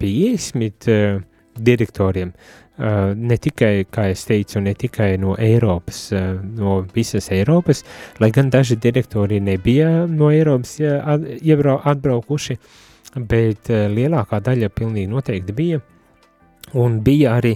50 0.00 0.88
uh, 0.90 1.20
direktoriem. 1.60 2.32
Uh, 2.32 2.63
ne 2.78 3.36
tikai, 3.38 3.84
kā 3.86 4.08
es 4.10 4.24
teicu, 4.26 4.58
ne 4.60 4.74
tikai 4.74 5.14
no 5.22 5.36
Eiropas, 5.38 6.08
uh, 6.12 6.34
no 6.42 6.80
visas 6.94 7.30
Eiropas, 7.30 7.84
lai 8.18 8.32
gan 8.34 8.50
daži 8.50 8.76
direktori 8.76 9.38
nebija 9.40 10.06
no 10.10 10.30
Eiropas 10.34 10.80
atbraukuši, 10.82 12.58
bet 13.14 13.70
uh, 13.70 13.86
lielākā 13.94 14.42
daļa 14.42 14.72
pilnīgi 14.74 15.10
noteikti 15.12 15.54
bija. 15.54 15.80
Un 16.74 16.98
bija 17.04 17.36
arī 17.38 17.52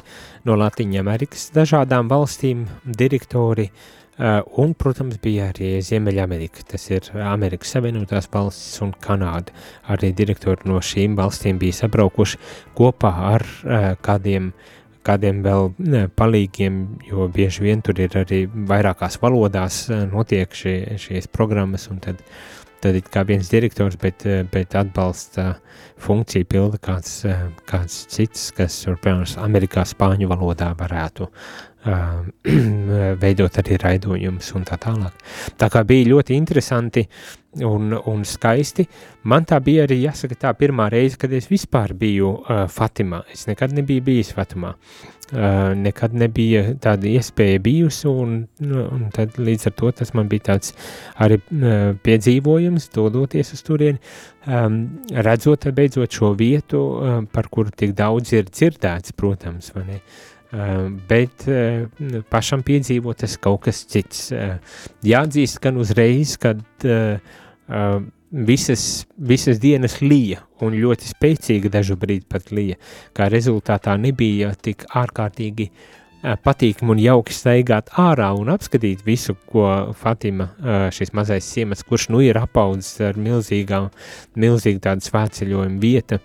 no 0.46 0.54
Latvijas 0.54 1.00
Amerikas 1.00 1.48
dažādām 1.54 2.10
valstīm 2.10 2.66
direktori, 2.84 3.64
un, 4.18 4.74
protams, 4.74 5.16
bija 5.22 5.48
arī 5.48 5.78
Ziemeļamerika. 5.82 6.62
Tas 6.68 6.84
ir 6.90 7.08
Amerikas 7.24 7.72
Savienotās 7.74 8.28
valstis 8.30 8.82
un 8.84 8.92
Kanāda. 9.02 9.54
Arī 9.90 10.12
direktori 10.12 10.68
no 10.68 10.82
šīm 10.84 11.16
valstīm 11.18 11.58
bija 11.58 11.80
sabraukuši 11.80 12.38
kopā 12.78 13.14
ar 13.32 13.46
uh, 13.48 13.88
kādiem 15.06 15.42
vēl 15.44 15.72
ne, 15.78 16.06
palīgiem, 16.08 16.78
jo 17.08 17.28
bieži 17.32 17.66
vien 17.66 17.82
tur 17.84 18.00
ir 18.00 18.16
arī 18.18 18.44
vairākās 18.46 19.20
valodās 19.22 19.86
notiek 20.12 20.54
šie, 20.54 20.78
šīs 21.00 21.30
programmas, 21.32 21.88
un 21.92 22.00
tad 22.04 22.22
uh, 22.22 22.58
tad 22.82 22.98
ir 22.98 23.06
kā 23.10 23.24
viens 23.26 23.50
direktors, 23.50 23.96
bet, 24.00 24.24
eh, 24.26 24.44
bet 24.50 24.74
atbalsta 24.78 25.58
funkciju 25.98 26.46
pilda 26.46 26.78
kāds, 26.78 27.24
eh, 27.26 27.48
kāds 27.66 28.06
cits, 28.08 28.50
kas, 28.54 28.84
piemēram, 28.84 29.26
Amerikā 29.42 29.84
spāņu 29.86 30.28
valodā 30.30 30.70
varētu 30.76 31.26
uh, 31.26 32.24
veidot 33.22 33.58
arī 33.62 33.78
raidojumus 33.82 34.52
un 34.54 34.64
tā 34.64 34.78
tālāk. 34.78 35.14
Tā 35.58 35.68
kā 35.72 35.84
bija 35.86 36.10
ļoti 36.12 36.36
interesanti 36.36 37.06
un, 37.64 37.92
un 38.06 38.24
skaisti. 38.24 38.86
Man 39.28 39.46
tā 39.48 39.58
bija 39.64 39.86
arī, 39.86 40.02
jāsaka, 40.04 40.36
tā 40.46 40.54
pirmā 40.58 40.88
reize, 40.92 41.18
kad 41.20 41.32
es 41.34 41.48
vispār 41.50 41.94
biju 41.98 42.34
uh, 42.38 42.64
Fatimā. 42.70 43.22
Es 43.32 43.46
nekad 43.48 43.74
nebiju 43.76 44.04
bijis 44.08 44.32
Fatimā. 44.36 44.74
Uh, 45.28 45.74
nekad 45.76 46.14
nebija 46.16 46.62
tāda 46.80 47.08
iespēja 47.10 47.60
bijusi, 47.60 48.06
un, 48.08 48.38
un 48.64 49.02
tad 49.12 49.36
līdz 49.36 49.68
ar 49.68 49.74
to 49.76 49.90
tas 49.98 50.14
man 50.16 50.30
bija 50.30 50.46
tāds 50.54 50.72
arī 51.20 51.36
uh, 51.42 51.92
piedzīvojums, 52.04 52.88
dodoties 52.94 53.52
uz 53.52 53.60
turieni, 53.66 54.00
um, 54.46 54.80
redzot 55.12 55.68
beidzot 55.76 56.16
šo 56.16 56.32
vietu, 56.38 56.80
uh, 56.80 57.20
par 57.32 57.50
kuru 57.52 57.74
tik 57.76 57.92
daudz 57.98 58.32
ir 58.38 58.48
dzirdēts, 58.48 59.12
protams, 59.20 59.72
vai 59.76 59.84
ne? 59.90 60.00
Uh, 60.00 60.37
bet 61.08 61.44
uh, 61.50 62.22
pašam 62.30 62.64
piedzīvot 62.64 63.20
tas 63.24 63.36
kaut 63.42 63.66
kas 63.66 63.82
cits. 63.88 64.30
Uh, 64.32 64.56
jāatzīst 65.04 65.60
gan 65.64 65.80
uzreiz, 65.80 66.38
kad 66.40 66.64
visas, 68.32 68.82
visas 69.16 69.60
dienas 69.60 69.98
lija 70.00 70.40
un 70.64 70.72
ļoti 70.72 71.10
spēcīga 71.10 71.72
dažu 71.72 71.98
brīdi 72.00 72.24
pat 72.28 72.48
lija, 72.52 72.78
kā 73.12 73.28
rezultātā 73.32 73.96
nebija 74.00 74.54
tik 74.56 74.86
ārkārtīgi 74.88 75.68
patīkami 76.22 76.96
un 76.96 77.00
jauki 77.02 77.34
staigāt 77.34 77.92
ārā 78.00 78.32
un 78.34 78.50
apskatīt 78.50 79.04
visu, 79.06 79.36
ko 79.52 79.92
Fatima, 79.96 80.48
šis 80.94 81.12
mazais 81.14 81.46
siemats, 81.46 81.84
kurš 81.86 82.08
nu 82.10 82.22
ir 82.24 82.40
apaudzis 82.40 82.98
ar 83.06 83.20
milzīgām, 83.20 83.90
milzīgu 84.34 84.82
tādu 84.82 85.06
svētceļojumu 85.06 85.78
vietu, 85.82 86.18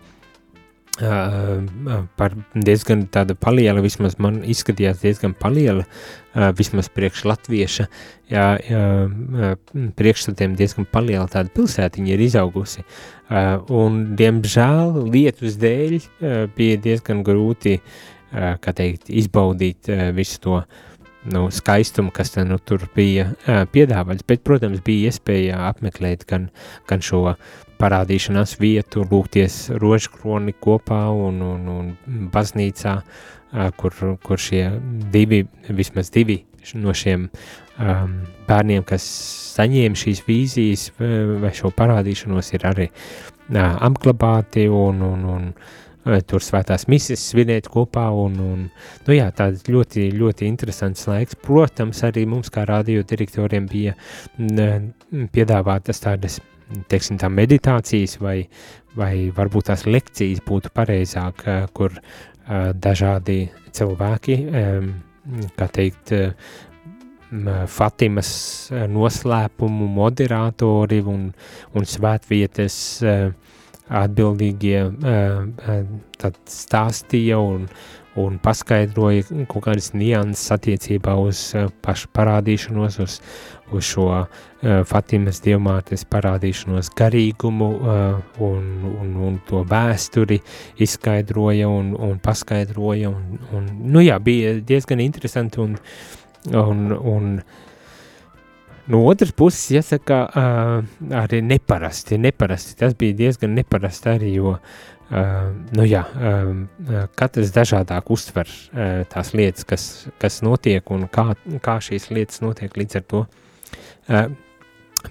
par 0.93 2.35
diezgan 2.53 3.07
tādu 3.09 3.33
palielu, 3.41 3.81
vismaz 3.81 4.19
man 4.21 4.43
izskatījās 4.45 5.01
diezgan 5.01 5.33
paliela, 5.33 5.87
vismaz 6.57 6.89
priekš 6.93 7.23
latvieša, 7.25 7.87
jā, 8.29 8.45
uh, 8.61 9.55
priekšstatiem 9.97 10.53
diezgan 10.59 10.85
paliela 10.85 11.25
tāda 11.31 11.49
pilsētiņa 11.55 12.13
ir 12.13 12.23
izaugusi, 12.27 12.85
un 13.73 13.99
diemžēl 14.19 15.03
lietus 15.09 15.57
dēļ 15.61 15.99
bija 16.53 16.79
diezgan 16.85 17.25
grūti, 17.25 17.79
kā 18.33 18.73
teikt, 18.73 19.09
izbaudīt 19.09 19.89
visu 20.13 20.39
to 20.41 20.61
nu, 21.29 21.47
skaistumu, 21.53 22.11
kas 22.13 22.33
te, 22.35 22.45
nu, 22.45 22.59
tur 22.59 22.85
bija 22.95 23.31
piedāvāts, 23.73 24.25
bet, 24.27 24.43
protams, 24.45 24.81
bija 24.85 25.09
iespēja 25.09 25.61
apmeklēt 25.69 26.25
gan, 26.29 26.49
gan 26.89 27.01
šo 27.05 27.35
parādīšanās 27.83 28.55
vietu, 28.61 29.03
lūgties 29.11 29.67
rožkroni 29.83 30.55
kopā 30.63 31.03
un, 31.11 31.43
un, 31.43 31.69
un 31.73 31.91
baznīcā, 32.33 32.95
kur, 33.77 33.99
kur 34.23 34.41
šie 34.41 34.63
divi, 35.13 35.43
vismaz 35.69 36.09
divi 36.13 36.39
no 36.79 36.95
šiem 36.95 37.27
um, 37.27 38.13
bērniem, 38.47 38.85
kas 38.87 39.03
saņēma 39.57 39.99
šīs 39.99 40.23
vīzijas 40.25 40.87
vai 41.43 41.51
šo 41.53 41.73
parādīšanos, 41.75 42.53
ir 42.55 42.65
arī 42.71 42.87
uh, 42.87 43.23
apglabāti 43.51 44.67
un, 44.71 45.01
un, 45.01 45.25
un 45.35 45.49
tur 46.27 46.43
svētās 46.43 46.87
mises 46.91 47.21
svinēt 47.31 47.69
kopā, 47.71 48.09
un, 48.11 48.39
un 48.43 48.63
nu 49.07 49.15
jā, 49.15 49.29
tāds 49.35 49.63
ļoti, 49.71 50.09
ļoti 50.17 50.47
interesants 50.47 51.07
laiks. 51.07 51.37
Protams, 51.43 52.03
arī 52.03 52.25
mums 52.27 52.51
kā 52.53 52.65
radio 52.67 53.03
direktoriem 53.07 53.67
bija 53.71 53.95
piedāvātas 55.33 56.03
tādas 56.03 56.41
teiksim, 56.91 57.19
tā 57.21 57.29
meditācijas 57.29 58.17
vai, 58.21 58.37
vai 58.95 59.29
varbūt 59.35 59.71
tās 59.71 59.87
lekcijas 59.87 60.43
būtu 60.47 60.71
pareizāk, 60.75 61.47
eh, 61.47 61.65
kur 61.73 61.95
uh, 61.97 62.03
dažādi 62.75 63.49
cilvēki, 63.73 64.37
kā 65.57 65.67
teikt, 65.71 66.13
Fatimas 67.73 68.29
noslēpumu 68.69 69.87
moderatori 69.89 70.99
un, 71.01 71.31
un 71.73 71.87
svētvietas 71.89 72.75
atbildīgie 73.89 74.83
tad 76.21 76.37
stāstīja 76.45 77.39
un, 77.41 77.65
un 78.19 78.37
paskaidroja 78.41 79.25
kaut 79.49 79.65
kādas 79.65 79.91
nianses 79.97 80.51
attiecībā 80.53 81.15
uz 81.17 81.41
pašu 81.85 82.11
parādīšanos, 82.13 82.99
uz, 83.01 83.17
uz 83.73 83.87
šo 83.87 84.05
uh, 84.11 84.43
Fatimas 84.89 85.41
dievmātes 85.43 86.05
parādīšanos 86.09 86.91
garīgumu 86.97 87.71
uh, 87.73 88.21
un, 88.45 88.69
un, 88.91 89.17
un 89.29 89.41
to 89.49 89.63
vēsturi 89.69 90.39
izskaidroja 90.83 91.69
un, 91.69 91.93
un 91.97 92.21
paskaidroja. 92.23 93.09
Un, 93.09 93.43
un, 93.53 93.67
nu 93.95 94.05
jā, 94.05 94.19
bija 94.23 94.55
diezgan 94.61 95.03
interesanti 95.03 95.63
un, 95.63 95.77
un, 96.53 96.89
un 96.93 97.37
No 98.83 98.99
otras 99.07 99.29
puses, 99.31 99.69
jāsaka, 99.71 100.15
uh, 100.27 101.05
arī 101.15 101.37
neparasti, 101.39 102.17
neparasti. 102.19 102.73
Tas 102.75 102.91
bija 102.99 103.15
diezgan 103.15 103.53
neparasti 103.55 104.09
arī, 104.11 104.33
jo 104.35 104.57
Uh, 104.57 104.92
nu 105.13 105.85
jā, 105.85 106.01
uh, 106.09 107.03
katrs 107.19 107.51
dažādāk 107.53 108.09
uztver 108.13 108.49
uh, 108.49 109.03
tās 109.11 109.33
lietas, 109.37 109.65
kas, 109.67 109.87
kas 110.21 110.41
notiek 110.45 110.89
un 110.93 111.07
kā, 111.11 111.33
kā 111.61 111.77
šīs 111.83 112.09
lietas 112.13 112.41
notiek 112.41 112.73
līdz 112.79 112.99
ar 112.99 113.05
to. 113.11 113.23
Uh, 114.09 114.31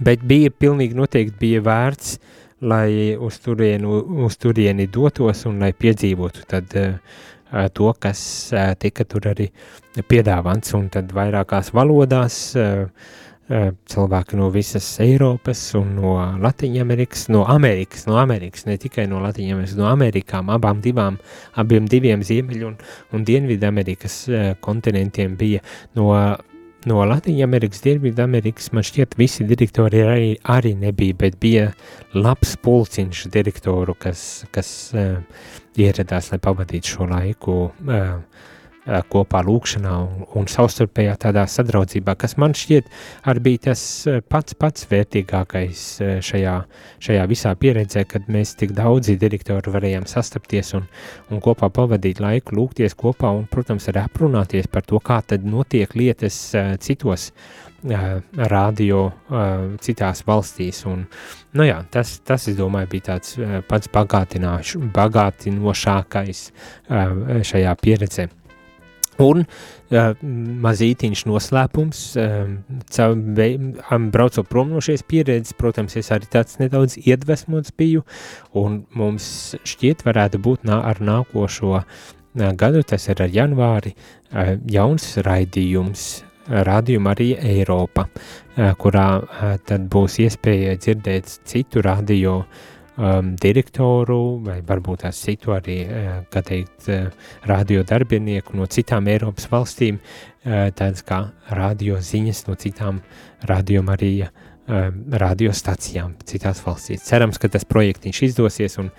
bet 0.00 0.24
bija 0.26 0.50
pilnīgi 0.50 0.98
noteikti 0.98 1.38
bija 1.40 1.62
vērts, 1.66 2.16
lai 2.62 3.14
uz 3.18 3.38
turieni, 3.42 3.86
uz 4.26 4.38
turieni 4.42 4.88
dotos 4.90 5.46
un 5.50 5.62
lai 5.62 5.72
piedzīvotu 5.76 6.46
tad, 6.50 6.74
uh, 6.78 7.68
to, 7.76 7.92
kas 8.00 8.22
tika 8.80 9.04
tur 9.04 9.28
arī 9.28 9.50
piedāvāts, 10.08 10.72
un 10.78 10.88
tad 10.90 11.12
vairākās 11.14 11.70
valodās 11.76 12.38
uh, 12.56 12.86
cilvēki 13.92 14.38
no 14.38 14.48
visas 14.52 14.86
Eiropas 15.02 15.60
un 15.78 15.96
no 15.98 16.14
Latvijas, 16.40 17.26
no 17.32 17.44
Amerikas, 17.50 18.06
no 18.08 18.16
Amerikas, 18.20 18.66
ne 18.66 18.78
tikai 18.80 19.06
no 19.10 19.20
Latvijas, 19.20 19.74
no 19.76 19.88
Amerikām, 19.90 20.50
abām 20.52 20.80
divām, 20.84 21.18
abiem 21.60 21.88
diviem 21.90 22.22
Ziemeļu 22.24 22.70
un, 22.70 22.78
un 23.12 23.26
Dienvidu 23.28 23.68
Amerikas 23.68 24.24
kontinentiem 24.64 25.36
bija 25.36 25.60
no, 25.98 26.12
no 26.88 27.04
Latvijas 27.04 27.44
Amerikas, 27.44 27.82
Dienvidu 27.84 28.22
Amerikas. 28.24 28.70
Man 28.72 28.86
šķiet, 28.86 29.18
visi 29.20 29.46
direktori 29.48 30.04
arī, 30.06 30.30
arī 30.44 30.74
nebija, 30.78 31.18
bet 31.18 31.36
bija 31.42 31.68
labs 32.14 32.56
pulciņš 32.62 33.26
direktoru, 33.34 33.96
kas, 33.98 34.46
kas 34.54 34.72
uh, 34.96 35.18
ieradās, 35.76 36.32
lai 36.32 36.40
pavadītu 36.42 36.96
šo 36.96 37.10
laiku. 37.10 37.58
Uh, 37.84 38.48
kopā 38.82 39.42
lūkšanā 39.46 39.92
un, 40.02 40.24
un 40.38 40.48
savstarpējā 40.50 41.14
tādā 41.22 41.44
sadraudzībā, 41.46 42.16
kas 42.18 42.34
man 42.40 42.54
šķiet 42.58 42.88
arī 43.30 43.40
bija 43.46 43.58
tas 43.68 43.82
pats 44.30 44.56
pats 44.58 44.88
vērtīgākais 44.90 45.84
šajā, 46.26 46.54
šajā 47.06 47.24
visā 47.30 47.52
pieredzē, 47.58 48.02
kad 48.10 48.26
mēs 48.32 48.56
tik 48.58 48.74
daudzi 48.74 49.14
direktori 49.20 49.74
varējām 49.74 50.06
sastapties 50.10 50.74
un, 50.78 50.84
un 51.30 51.42
kopā 51.44 51.70
pavadīt 51.70 52.22
laiku, 52.22 52.56
lūgties 52.58 52.98
kopā 52.98 53.30
un, 53.36 53.44
protams, 53.50 53.86
arī 53.92 54.00
aprunāties 54.02 54.66
par 54.72 54.82
to, 54.86 54.98
kā 54.98 55.20
tad 55.26 55.46
notiek 55.46 55.94
lietas 55.94 56.36
citos 56.82 57.30
radio 57.82 59.10
citās 59.82 60.22
valstīs. 60.26 60.84
Un, 60.86 61.06
nu 61.58 61.64
jā, 61.66 61.82
tas, 61.90 62.20
tas, 62.26 62.48
es 62.50 62.56
domāju, 62.58 62.88
bija 62.94 63.02
tāds 63.12 63.38
pats 63.68 63.88
bagātinošākais 63.94 66.52
šajā 67.50 67.72
pieredzē. 67.82 68.24
Un 69.20 69.42
uh, 69.44 70.14
mazītiņš 70.64 71.24
noslēpums, 71.28 72.00
uh, 72.16 73.12
braucot 74.14 74.48
prom 74.48 74.72
no 74.72 74.80
šīs 74.84 75.04
pieredzes, 75.08 75.56
protams, 75.58 75.98
es 76.00 76.08
arī 76.14 76.30
tāds 76.32 76.56
nedaudz 76.62 76.96
iedvesmots 77.02 77.74
biju, 77.76 78.06
un 78.56 78.82
mums 78.96 79.54
šķiet 79.68 80.06
varētu 80.08 80.40
būt 80.42 80.64
nā, 80.68 80.80
ar 80.88 81.02
nākošo 81.04 81.76
uh, 81.76 81.86
gadu, 82.32 82.82
tas 82.88 83.08
ir 83.12 83.20
ar 83.20 83.32
janvāri, 83.32 83.92
uh, 83.92 84.54
jauns 84.72 85.10
raidījums, 85.26 86.10
rādījuma 86.48 87.12
arī 87.12 87.34
Eiropa, 87.36 88.08
uh, 88.08 88.72
kurā 88.80 89.08
uh, 89.20 89.56
tad 89.68 89.90
būs 89.92 90.22
iespēja 90.24 90.78
dzirdēt 90.80 91.36
citu 91.52 91.84
uh, 92.40 92.70
um, 92.96 93.32
direktoru 93.40 94.20
vai 94.44 94.60
varbūt 94.66 95.04
tās 95.06 95.20
citu 95.24 95.54
arī, 95.56 95.78
uh, 95.86 96.12
kā 96.32 96.42
teikt, 96.46 96.88
uh, 96.90 97.10
radio 97.48 97.84
darbinieku 97.86 98.56
no 98.58 98.68
citām 98.70 99.08
Eiropas 99.10 99.48
valstīm, 99.52 99.98
uh, 99.98 100.70
tādas 100.76 101.04
kā 101.06 101.24
radio 101.50 102.00
ziņas 102.02 102.46
no 102.48 102.56
citām 102.60 103.02
radio 103.48 103.82
Marija 103.86 104.30
uh, 104.32 104.88
radiostacijām 105.24 106.16
citās 106.28 106.62
valstīs. 106.64 107.04
Cerams, 107.08 107.40
ka 107.42 107.50
tas 107.52 107.68
projektiņš 107.68 108.22
izdosies 108.30 108.78
un, 108.82 108.90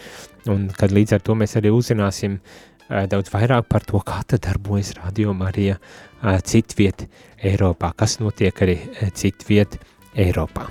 un 0.51 0.69
kad 0.77 0.93
līdz 0.93 1.17
ar 1.17 1.25
to 1.25 1.37
mēs 1.39 1.57
arī 1.59 1.73
uzzināsim 1.73 2.39
uh, 2.39 3.03
daudz 3.09 3.33
vairāk 3.33 3.69
par 3.71 3.85
to, 3.87 4.01
kā 4.05 4.21
tad 4.27 4.45
darbojas 4.47 4.95
radio 5.01 5.35
Marija 5.37 5.79
uh, 5.79 6.39
citviet 6.43 7.07
Eiropā, 7.43 7.93
kas 7.97 8.19
notiek 8.23 8.65
arī 8.65 8.79
uh, 8.85 9.11
citviet 9.13 9.79
Eiropā. 10.13 10.69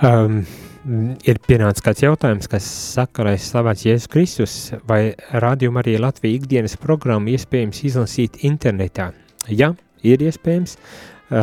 Um, 0.00 0.38
ir 1.28 1.36
pienācis 1.44 1.84
kāds 1.84 2.00
jautājums, 2.00 2.48
kas 2.48 2.64
saka, 2.64 3.26
lai 3.26 3.34
slavēts 3.36 3.84
Jēzus 3.84 4.08
Kristus, 4.08 4.52
vai 4.88 5.12
rādījuma 5.42 5.82
arī 5.82 5.98
Latvijas 6.00 6.40
ikdienas 6.40 6.76
programmu 6.80 7.34
iespējams 7.34 7.82
izlasīt 7.84 8.38
internetā? 8.48 9.10
Ja, 9.52 9.74
ir 10.00 10.24
iespējams, 10.24 10.78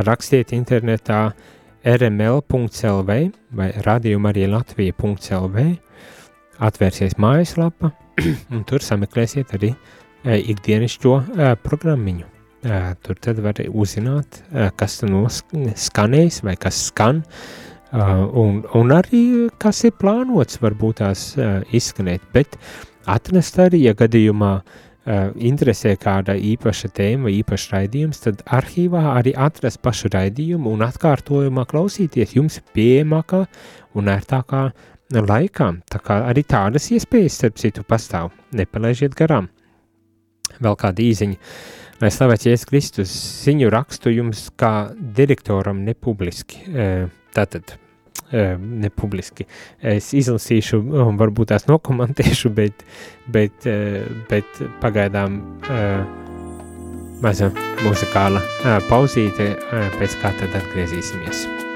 rakstiet 0.07 0.55
internetā 0.57 1.19
rml.lv 1.85 3.19
vai 3.59 3.67
rādījuma 3.85 4.33
arī 4.33 4.47
Latvija.lv, 4.49 5.67
atvērsies 6.57 7.13
mājaslapa, 7.21 7.93
un 8.55 8.65
tur 8.65 8.81
sameklēsiet 8.81 9.53
arī 9.59 9.69
e, 9.75 10.41
ikdienišķo 10.55 11.13
e, 11.13 11.53
programmiņu. 11.61 12.25
E, 12.65 12.81
tur 13.05 13.21
tad 13.21 13.45
var 13.45 13.61
uzzināt, 13.69 14.41
kas 14.81 14.97
skanēs 15.85 16.41
vai 16.41 16.57
kas 16.57 16.87
skan, 16.89 17.21
uh, 17.21 17.66
Uh, 17.87 18.25
un, 18.35 18.65
un 18.75 18.91
arī 18.91 19.47
kas 19.63 19.85
ir 19.87 19.93
plānots, 19.95 20.59
varbūt 20.59 20.99
tās 20.99 21.21
uh, 21.39 21.61
izskanēt, 21.71 22.25
bet 22.33 22.57
atrast 23.07 23.55
arī, 23.63 23.79
ja 23.85 23.93
gadījumā 23.95 24.49
uh, 24.59 25.29
interesē 25.39 25.93
kāda 25.95 26.35
īpaša 26.35 26.91
tēma, 26.97 27.31
īpašs 27.31 27.69
raidījums, 27.71 28.19
tad 28.25 28.43
arhīvā 28.43 29.05
arī 29.13 29.31
atrast 29.39 29.79
pašu 29.79 30.11
raidījumu 30.11 30.73
un 30.75 30.83
atkārtojumā 30.83 31.63
klausīties 31.71 32.35
jums 32.35 32.59
pieejamākā 32.75 33.45
un 33.95 34.11
ērtākā 34.11 34.65
laikā. 35.15 35.71
Tā 35.87 36.01
kā 36.03 36.21
arī 36.27 36.43
tādas 36.43 36.89
iespējas, 36.91 37.39
starp 37.39 37.61
citu, 37.61 37.87
pastāv. 37.87 38.33
Nepalaižiet 38.51 39.15
garām. 39.15 39.47
Vēl 40.59 40.75
kāda 40.75 41.05
īziņa. 41.05 41.39
Lai 42.01 42.11
slavēts 42.13 42.45
Jēzus 42.49 42.67
Kristus, 42.67 43.13
ziņu 43.45 43.71
rakstu 43.73 44.11
jums 44.11 44.49
kā 44.59 44.89
direktoram 44.93 45.79
nepubliski. 45.87 46.67
Uh, 46.67 47.07
Tātad 47.37 47.77
ne 48.31 48.89
publiski. 48.91 49.45
Es 49.79 50.09
izlasīšu, 50.17 50.81
un 51.05 51.19
varbūt 51.19 51.53
tās 51.53 51.67
nokomentēšu, 51.69 52.51
bet, 52.57 52.83
bet, 53.31 53.67
bet 54.31 54.63
pagaidām 54.81 55.39
maza 57.23 57.51
muzikāla 57.85 58.43
pauzīte, 58.89 59.53
pēc 59.97 60.19
kā 60.21 60.35
tad 60.41 60.59
atgriezīsimies. 60.61 61.66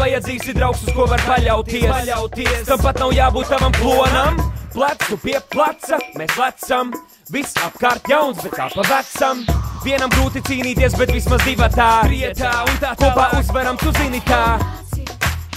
Vajadzīgs 0.00 0.48
ir 0.48 0.56
draugs, 0.56 0.82
uz 0.86 0.94
ko 0.96 1.06
var 1.10 1.20
paļauties. 1.26 1.84
paļauties. 1.90 2.62
Tam 2.68 2.80
pat 2.82 3.00
nav 3.02 3.12
jābūt 3.12 3.50
tavam 3.52 3.74
klonam. 3.76 4.40
Plecu 4.72 5.18
pie 5.20 5.36
pleca, 5.52 5.98
mēs 6.16 6.38
lecam. 6.40 6.94
Viss 7.32 7.58
apkārt 7.60 8.08
jauns, 8.08 8.40
bet 8.40 8.56
kā 8.56 8.70
pa 8.72 8.86
vecam. 8.88 9.44
Vienam 9.84 10.12
grūti 10.16 10.40
cīnīties, 10.48 10.96
bet 10.96 11.12
vismaz 11.12 11.44
divi 11.44 11.68
tā. 11.76 11.90
Prietā 12.06 12.54
un 12.64 12.80
tā 12.80 12.94
kopā 12.96 13.28
uzvaram, 13.40 13.76
tu 13.76 13.92
zini 13.98 14.22
tā. 14.24 14.56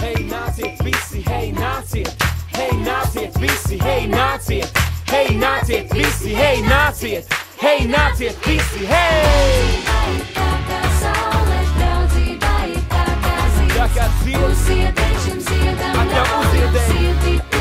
Hei, 0.01 0.27
nāciet 0.27 0.83
visi, 0.83 1.23
hei, 1.29 1.53
nāciet. 1.55 2.27
Hei, 2.55 2.75
nāciet 2.83 3.39
visi, 3.39 3.79
hei, 3.79 4.05
nāciet. 4.11 4.85
Hei, 5.11 5.27
nāciet 5.39 5.95
visi, 5.95 6.35
hei, 6.35 6.61
nāciet. 6.67 7.44
Hei, 7.61 7.87
nāciet 7.87 8.35
visi, 8.45 8.85
hei! 8.89 9.85
kā 13.95 14.07
dzied. 14.21 14.45
Uziedēšam 14.51 15.43
ziedam, 15.49 15.99
ļauj 16.11 16.39
uziedēt. 16.41 17.54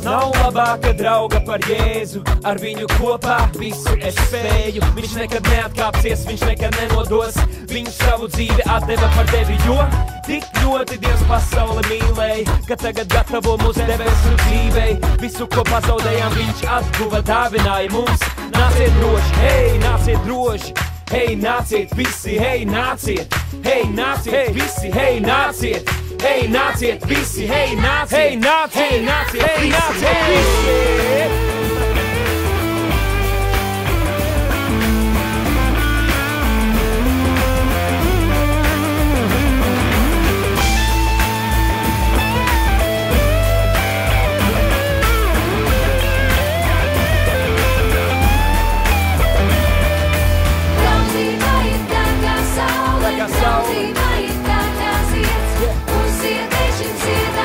Nav 0.00 0.30
labāka 0.32 0.94
drauga 0.96 1.42
par 1.44 1.60
Jēzu, 1.68 2.22
ar 2.48 2.56
viņu 2.62 2.86
kopā 2.94 3.36
visu 3.58 3.92
es 4.00 4.16
spēju. 4.16 4.80
Viņš 4.96 5.16
nekad 5.18 5.50
neatkāpsies, 5.52 6.22
viņš 6.28 6.44
nekad 6.48 6.78
nenodos. 6.80 7.36
Viņš 7.70 7.98
savu 7.98 8.30
dzīvi 8.32 8.64
atdeva 8.64 9.10
par 9.16 9.28
tevi, 9.30 9.58
jo 9.66 9.76
tik 10.24 10.46
ļoti 10.62 10.96
Dievs 11.04 11.26
pasauli 11.28 11.84
mīlēja, 11.90 12.58
ka 12.68 12.80
tagad 12.80 13.12
gatavo 13.12 13.58
mūsu 13.60 13.84
debesu 13.88 14.34
dzīvei. 14.46 14.96
Visu, 15.20 15.48
ko 15.52 15.66
pazaudējām, 15.68 16.36
viņš 16.38 16.64
atguva, 16.78 17.20
dāvināja 17.28 17.92
mums. 17.92 18.24
Nāciet 18.56 18.96
droši, 19.02 19.40
hei, 19.44 19.78
nāciet 19.84 20.24
droši! 20.24 20.76
Hei, 21.10 21.34
nāciet 21.34 21.90
visi, 21.98 22.36
hei, 22.38 22.62
nāciet! 22.64 23.34
Hei, 23.64 23.82
nāciet 23.90 24.36
hey. 24.36 24.52
visi, 24.54 24.92
hei, 24.94 25.18
nāciet! 25.24 25.99
Hey 26.20 26.46
Nazi, 26.48 26.88
it's 26.88 27.04
BC. 27.06 27.46
Hey 27.46 27.74
Nazi. 27.74 28.14
Hey 28.14 28.36
Nazi. 28.36 28.78
Hey 28.78 29.02
Nazi. 29.02 29.38
Hey 29.38 29.70
Nazi. 29.70 30.04
Hey 30.04 30.42
Nazi. 30.44 30.70
Nazi. 30.70 31.80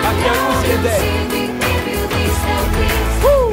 Aqui 0.05 0.27
é 0.27 0.31
o 0.31 0.35
música 0.43 0.77
dele. 0.77 1.09
Uh! 3.23 3.51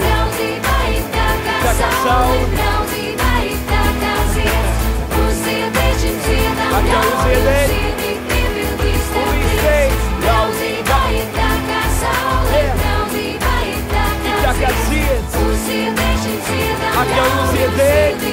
Da 1.62 1.72
casal. 1.72 2.28
A 6.64 6.78
música 6.78 6.94
o 6.94 7.00
Lucidei, 17.42 18.32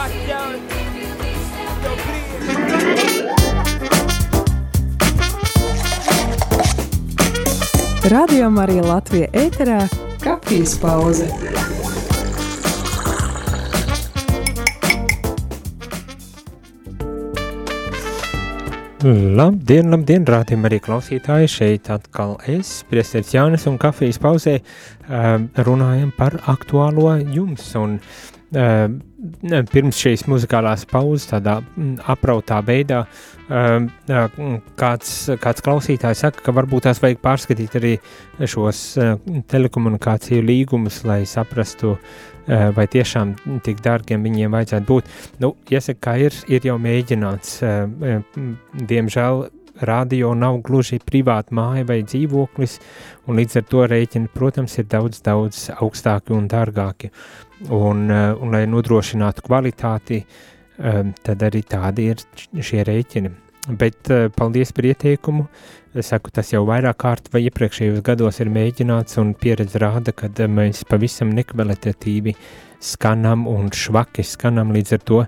hei, 0.00 0.24
nāciet 0.28 1.20
visi! 1.20 1.60
Radio 8.10 8.50
Marija 8.50 8.82
Latvija 8.82 9.26
ēterā- 9.36 9.88
kafijas 10.24 10.78
pauze. 10.80 11.28
Labdien, 19.04 19.88
labdien, 19.88 20.24
rādījumi 20.28 20.68
arī 20.68 20.78
klausītāji. 20.84 21.48
Šeit 21.48 21.88
atkal 21.92 22.36
es, 22.48 22.84
Priesteris 22.88 23.32
Jānis 23.32 23.64
un 23.68 23.78
kafijas 23.80 24.18
pauzē 24.20 24.60
um, 24.60 25.48
runājam 25.56 26.12
par 26.16 26.32
aktuālo 26.52 27.16
jums. 27.32 27.64
Un, 27.80 27.96
um, 27.96 28.39
pirms 28.50 30.00
šīs 30.00 30.24
muzikālās 30.30 30.86
pauzes, 30.90 31.28
tādā 31.30 31.60
mm, 31.60 32.00
aprautā 32.10 32.58
veidā, 32.66 33.04
um, 33.46 33.86
kāds, 34.80 35.12
kāds 35.42 35.64
klausītājs 35.66 36.24
saka, 36.24 36.42
ka 36.46 36.54
varbūt 36.56 36.88
tās 36.88 37.02
vajag 37.02 37.22
pārskatīt 37.22 37.78
arī 37.78 37.94
šos 38.42 38.82
uh, 38.98 39.14
telekomunikāciju 39.52 40.42
līgumus, 40.46 41.04
lai 41.08 41.22
saprastu, 41.28 41.96
vai 42.50 42.82
tiešām 42.90 43.36
tik 43.62 43.78
dārgiem 43.84 44.24
viņiem 44.26 44.54
vajadzētu 44.56 44.86
būt. 44.88 45.10
Nu, 45.44 45.52
jāsaka, 45.70 46.00
kā 46.02 46.14
ir, 46.24 46.34
ir 46.50 46.64
jau 46.66 46.74
mēģināts, 46.82 47.52
uh, 47.62 48.24
diemžēl 48.90 49.44
radio 49.80 50.32
nav 50.34 50.60
gluži 50.64 50.98
privāta 51.04 51.54
māja 51.56 51.86
vai 51.88 52.00
dzīvoklis, 52.04 52.78
un 53.28 53.38
līdz 53.40 53.60
ar 53.60 53.68
to 53.70 53.86
rēķini, 53.92 54.32
protams, 54.34 54.76
ir 54.80 54.88
daudz, 54.90 55.22
daudz 55.24 55.68
augstāki 55.76 56.34
un 56.36 56.48
dārgāki. 56.50 57.12
Un, 57.68 58.06
un 58.08 58.54
lai 58.54 58.62
nodrošinātu 58.70 59.44
kvalitāti, 59.44 60.22
Ehm, 60.80 61.12
tad 61.20 61.42
arī 61.44 61.60
tādi 61.68 62.08
ir 62.08 62.22
šie 62.64 62.84
rēķini. 62.88 63.30
Bet 63.76 64.08
eh, 64.12 64.28
paldies 64.32 64.72
par 64.72 64.88
ieteikumu. 64.88 65.44
Es 66.00 66.12
saku, 66.12 66.30
tas 66.32 66.52
jau 66.54 66.62
vairāk 66.68 66.96
kārt 67.02 67.28
vai 67.34 67.42
iepriekšējos 67.48 68.00
gados 68.06 68.38
ir 68.40 68.48
mēģināts, 68.54 69.18
un 69.20 69.34
pieredze 69.36 69.80
rāda, 69.82 70.14
ka 70.16 70.30
eh, 70.30 70.48
mēs 70.48 70.86
pavisam 70.88 71.34
nekvalitatīvi 71.36 72.34
skanam 72.80 73.44
un 73.50 73.68
švaki 73.76 74.24
skanam 74.24 74.72
līdz 74.72 74.94
ar 74.96 75.04
to. 75.10 75.20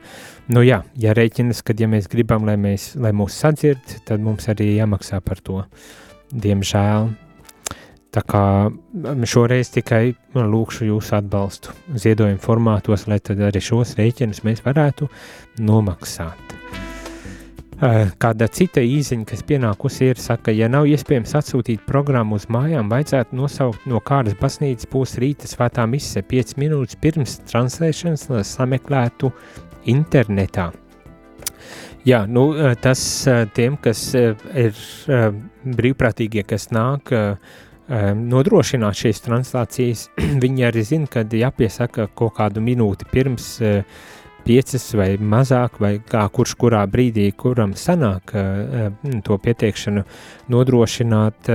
Nu 0.54 0.62
jā, 0.64 0.80
ja 0.96 1.12
rēķinas, 1.18 1.60
kad 1.66 1.80
ja 1.82 1.90
mēs 1.90 2.08
gribam, 2.08 2.48
lai, 2.48 2.56
mēs, 2.56 2.94
lai 2.96 3.12
mūs 3.16 3.36
sadzird, 3.44 3.98
tad 4.08 4.24
mums 4.24 4.48
arī 4.48 4.70
jāmaksā 4.78 5.20
par 5.20 5.44
to. 5.44 5.60
Diemžēl 6.32 7.12
Tā 8.12 8.20
kā 8.28 8.44
šoreiz 9.24 9.70
tikai 9.72 10.12
lūkšu 10.36 10.90
jūsu 10.90 11.14
atbalstu 11.16 11.72
ziedojumu 11.96 12.42
formātos, 12.44 13.06
lai 13.08 13.16
tad 13.24 13.40
arī 13.40 13.62
šos 13.64 13.94
rēķinus 13.96 14.42
mēs 14.44 14.60
varētu 14.66 15.08
nomaksāt. 15.64 16.52
Kāda 18.22 18.46
cita 18.52 18.84
īziņa, 18.84 19.24
kas 19.26 19.40
pienākusi, 19.48 20.10
ir, 20.12 20.20
saka, 20.20 20.52
ja 20.54 20.68
nav 20.70 20.86
iespējams 20.92 21.32
atsūtīt 21.40 21.82
programmu 21.88 22.36
uz 22.38 22.44
mājām, 22.52 22.92
vajadzētu 22.92 23.34
nosaukt 23.40 23.88
no 23.90 23.98
kādas 24.04 24.36
baznīcas 24.38 24.86
būs 24.92 25.16
rīta 25.18 25.48
svētā 25.50 25.88
mise 25.90 26.22
5 26.22 26.54
minūtes 26.62 27.00
pirms 27.02 27.40
translēšanas, 27.48 28.28
lai 28.30 28.44
sameklētu 28.46 29.32
internetā. 29.90 30.68
Jā, 32.06 32.22
nu, 32.30 32.50
tas 32.84 33.02
tiem, 33.56 33.80
kas 33.82 34.04
ir 34.14 34.78
brīvprātīgie, 35.80 36.44
kas 36.46 36.70
nāk 36.74 37.10
nodrošināt 38.16 38.98
šīs 39.02 39.22
translācijas, 39.26 40.08
viņi 40.44 40.66
arī 40.68 40.84
zina, 40.86 41.10
kad 41.10 41.32
jāpiesaka 41.32 42.08
kaut 42.16 42.36
kādu 42.38 42.64
minūti 42.64 43.08
pirms 43.12 43.54
piecas 44.42 44.88
vai 44.98 45.12
mazāk, 45.20 45.78
vai 45.82 45.92
kā 46.02 46.24
kurš 46.34 46.56
kurā 46.58 46.82
brīdī, 46.90 47.28
kuram 47.38 47.76
sanāk 47.78 48.32
to 49.22 49.38
pieteikšanu 49.44 50.02
nodrošināt, 50.50 51.50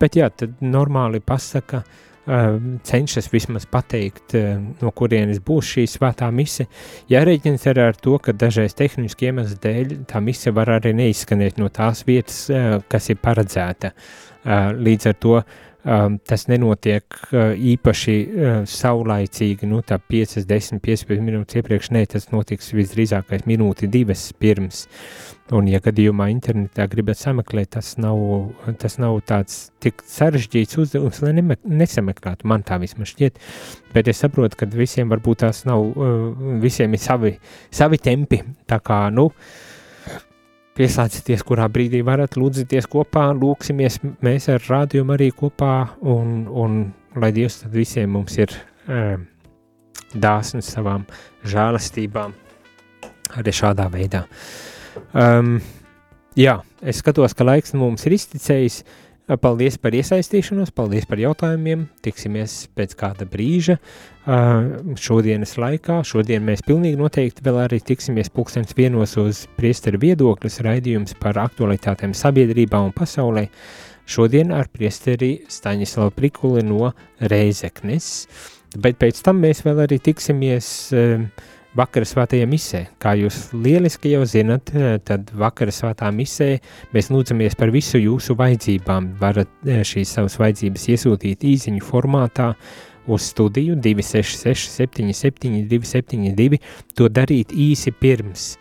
bet 0.00 0.16
jā, 0.16 0.30
tad 0.32 0.62
normāli 0.64 1.20
pasaka, 1.20 1.82
uh, 1.82 2.06
Ehm, 2.26 2.78
cenšas 2.82 3.28
vismaz 3.30 3.68
pateikt, 3.70 4.34
ehm, 4.34 4.72
no 4.82 4.90
kurienes 4.90 5.38
būs 5.38 5.68
šī 5.76 5.84
svētā 5.86 6.26
mise. 6.34 6.64
Jārēķins 7.06 7.66
arī 7.70 7.84
ar 7.84 8.00
to, 8.02 8.16
ka 8.18 8.32
dažreiz 8.34 8.74
tehniski 8.74 9.28
iemeslu 9.28 9.60
dēļ 9.62 9.92
tā 10.10 10.18
mise 10.18 10.50
var 10.50 10.72
arī 10.74 10.90
neizskanēt 10.98 11.60
no 11.62 11.68
tās 11.70 12.02
vietas, 12.02 12.50
ehm, 12.50 12.82
kas 12.90 13.10
ir 13.10 13.20
paredzēta. 13.22 13.92
Līdz 14.46 15.10
ar 15.10 15.16
to 15.20 15.38
tas 16.26 16.46
nenotiek 16.50 17.16
īpaši 17.30 18.14
saulaicīgi, 18.66 19.68
nu 19.70 19.78
tā 19.86 20.00
5, 20.02 20.40
10, 20.48 20.80
15 20.82 21.22
minūtes 21.22 21.60
iepriekš, 21.60 21.90
nē, 21.94 22.02
tas 22.10 22.26
notiks 22.32 22.72
visdrīzākais 22.74 23.44
minūti 23.46 23.86
divas 23.90 24.24
pirms. 24.34 24.86
Un, 25.54 25.68
ja 25.70 25.78
gadījumā 25.78 26.26
internetā 26.32 26.88
gribat 26.90 27.20
sameklēt, 27.20 27.70
tas 27.76 27.92
nav, 28.02 28.18
tas 28.82 28.98
nav 28.98 29.20
tāds 29.28 29.68
tik 29.82 30.02
sarežģīts 30.10 30.80
uzdevums, 30.82 31.20
lai 31.22 31.36
nemek, 31.36 31.62
nesameklētu, 31.62 32.48
man 32.50 32.66
tā 32.66 32.80
vismaz 32.82 33.12
šķiet, 33.12 33.38
bet 33.94 34.10
es 34.10 34.24
saprotu, 34.24 34.58
ka 34.58 34.66
visiem 34.74 35.12
varbūt 35.12 35.44
tās 35.44 35.62
nav, 35.70 35.86
visiem 36.64 36.98
ir 36.98 37.04
savi, 37.04 37.36
savi 37.70 38.02
tempi, 38.02 38.42
tā 38.66 38.82
kā, 38.82 39.04
nu, 39.14 39.28
uh, 39.30 39.65
Pieslēdzieties, 40.76 41.44
kurā 41.46 41.68
brīdī 41.72 42.02
varat 42.04 42.36
lūdzieties 42.36 42.88
kopā, 42.92 43.30
lūksimies 43.32 44.00
mēs 44.24 44.50
ar 44.52 44.60
rādījumu 44.60 45.14
arī 45.14 45.30
kopā, 45.32 45.72
un, 46.04 46.42
un 46.52 46.82
lai 47.16 47.30
Dievs 47.32 47.62
tad 47.62 47.72
visiem 47.72 48.12
mums 48.12 48.36
ir 48.36 48.52
um, 48.84 49.24
dāsns 50.12 50.68
savām 50.74 51.06
žēlastībām 51.48 52.36
arī 53.40 53.56
šādā 53.56 53.88
veidā. 53.92 54.26
Um, 55.16 55.56
jā, 56.36 56.58
es 56.84 57.00
skatos, 57.00 57.32
ka 57.36 57.48
laiks 57.48 57.72
mums 57.76 58.04
ir 58.04 58.18
izticējis, 58.18 58.82
uh, 58.84 59.05
Paldies 59.26 59.74
par 59.82 59.90
iesaistīšanos, 59.90 60.70
paldies 60.70 61.02
par 61.10 61.18
jautājumiem. 61.18 61.88
Tiksimies 62.06 62.68
pēc 62.78 62.92
kāda 62.94 63.26
brīža 63.26 63.74
šodienas 65.02 65.56
laikā. 65.58 65.96
Šodien 66.06 66.44
mēs 66.46 66.62
pilnīgi 66.66 67.00
noteikti 67.00 67.42
vēl 67.42 67.58
arī 67.64 67.80
tiksimies 67.82 68.30
pulkstens 68.30 68.76
vienos 68.78 69.16
uz 69.18 69.42
priesteru 69.58 69.98
viedokļus 70.04 70.60
raidījums 70.62 71.16
par 71.18 71.40
aktualitātēm 71.42 72.14
sabiedrībā 72.14 72.78
un 72.86 72.94
pasaulē. 72.94 73.48
Šodien 74.06 74.54
ar 74.54 74.70
priesteri 74.70 75.40
Staņislavu 75.50 76.14
Prikuli 76.14 76.62
no 76.62 76.92
Reizeknes, 77.18 78.28
bet 78.78 79.02
pēc 79.02 79.24
tam 79.26 79.42
mēs 79.42 79.64
vēl 79.66 79.82
arī 79.88 79.98
tiksimies 80.06 80.70
uh, 80.94 81.26
vakara 81.76 82.08
svētajā 82.08 82.46
misē. 82.48 82.82
Kā 83.02 83.14
jūs 83.18 83.50
lieliski 83.54 84.14
jau 84.14 84.24
zinat, 84.28 84.72
eh, 84.74 84.98
tad 85.04 85.30
vakara 85.34 85.72
svētā 85.74 86.10
misē 86.14 86.58
mēs 86.94 87.10
lūdzamies 87.12 87.56
par 87.58 87.70
visu 87.74 88.00
jūsu 88.00 88.36
vajadzībām. 88.36 89.14
Varat 89.20 89.48
eh, 89.66 89.82
šīs 89.84 90.16
savas 90.18 90.38
vajadzības 90.40 90.88
iesūtīt 90.94 91.44
īziņu 91.44 91.82
formātā 91.84 92.54
uz 93.06 93.30
studiju 93.30 93.76
266 93.76 94.70
77 94.80 95.66
272, 95.70 96.60
to 96.94 97.08
darīt 97.08 97.52
īsi 97.52 97.92
pirms 97.92 98.56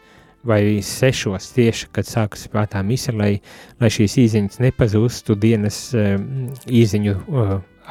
vai 0.45 0.82
sešos 0.86 1.49
tieši, 1.55 1.88
kad 1.91 2.05
sākas 2.05 2.45
svētā 2.45 2.84
mise, 2.86 3.13
lai, 3.16 3.39
lai 3.82 3.89
šīs 3.89 4.20
īziņas 4.22 4.61
nepazustu 4.61 5.34
dienas 5.41 5.80
um, 5.97 6.51
īziņu 6.70 7.16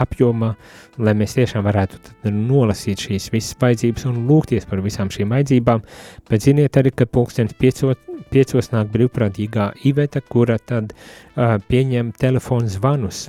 apjomā, 0.02 0.54
lai 0.98 1.14
mēs 1.18 1.36
tiešām 1.38 1.64
varētu 1.66 2.30
nolasīt 2.30 3.06
šīs 3.06 3.30
visas 3.34 3.58
vajadzības 3.60 4.08
un 4.10 4.24
lūgties 4.28 4.66
par 4.70 4.82
visām 4.84 5.12
šīm 5.12 5.34
vajadzībām. 5.34 5.84
Bet 6.30 6.48
ziniet 6.48 6.80
arī, 6.80 6.94
ka 6.94 7.06
pulkstenis 7.06 7.56
piecos, 7.60 8.00
piecos 8.34 8.72
nāk 8.74 8.90
brīvprātīgā 8.94 9.70
Iveta, 9.90 10.22
kura 10.24 10.58
tad 10.58 10.94
uh, 10.94 11.56
pieņem 11.68 12.14
telefonu 12.18 12.70
zvanus 12.70 13.28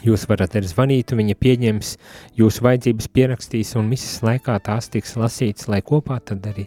Jūs 0.00 0.24
varat 0.26 0.56
arī 0.56 0.66
zvanīt, 0.66 1.12
viņa 1.14 1.34
pieņems 1.38 1.90
jūsu 2.40 2.64
vajadzības, 2.64 3.08
pierakstīs, 3.12 3.74
un 3.78 3.90
misijas 3.92 4.22
laikā 4.24 4.56
tās 4.64 4.88
tiks 4.90 5.12
lasītas, 5.20 5.68
lai 5.70 5.82
kopā 5.84 6.16
tad 6.26 6.48
arī 6.48 6.64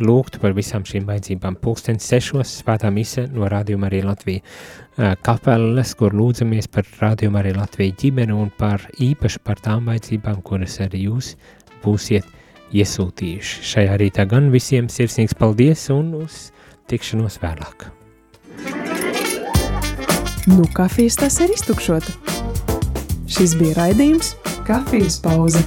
lūgtu 0.00 0.40
par 0.40 0.54
visām 0.56 0.86
šīm 0.88 1.08
vajadzībām. 1.10 1.58
Pulkstenis 1.60 2.06
sešos 2.08 2.54
svētā 2.62 2.88
mise 2.94 3.26
no 3.34 3.50
rādījuma 3.50 3.90
arī 3.90 4.04
Latvija 4.06 5.10
kapeles, 5.26 5.92
kur 5.98 6.16
lūdzamies 6.16 6.70
par 6.72 6.88
rādījumu 7.02 7.42
arī 7.42 7.52
Latviju 7.58 7.98
ģimeni 8.00 8.38
un 8.38 8.48
par 8.56 8.86
īpaši 9.02 9.44
par 9.44 9.60
tām 9.64 9.90
vajadzībām, 9.90 10.40
kuras 10.46 10.78
arī 10.86 11.04
jūs 11.10 11.34
būsiet 11.84 12.24
iesūtījuši. 12.72 13.62
Šajā 13.74 14.00
rītā 14.00 14.24
gan 14.30 14.52
visiem 14.54 14.88
sirsnīgs 14.92 15.36
paldies 15.36 15.88
un 15.92 16.14
uz 16.22 16.48
tikšanos 16.88 17.40
vēlāk. 17.42 17.90
Nu, 20.48 20.64
kafijas 20.72 21.18
tas 21.20 21.42
ir 21.44 21.52
iztukšota. 21.52 22.37
Šis 23.28 23.52
bija 23.60 23.76
raidījums 23.76 24.32
Kafijas 24.66 25.20
pauze. 25.20 25.60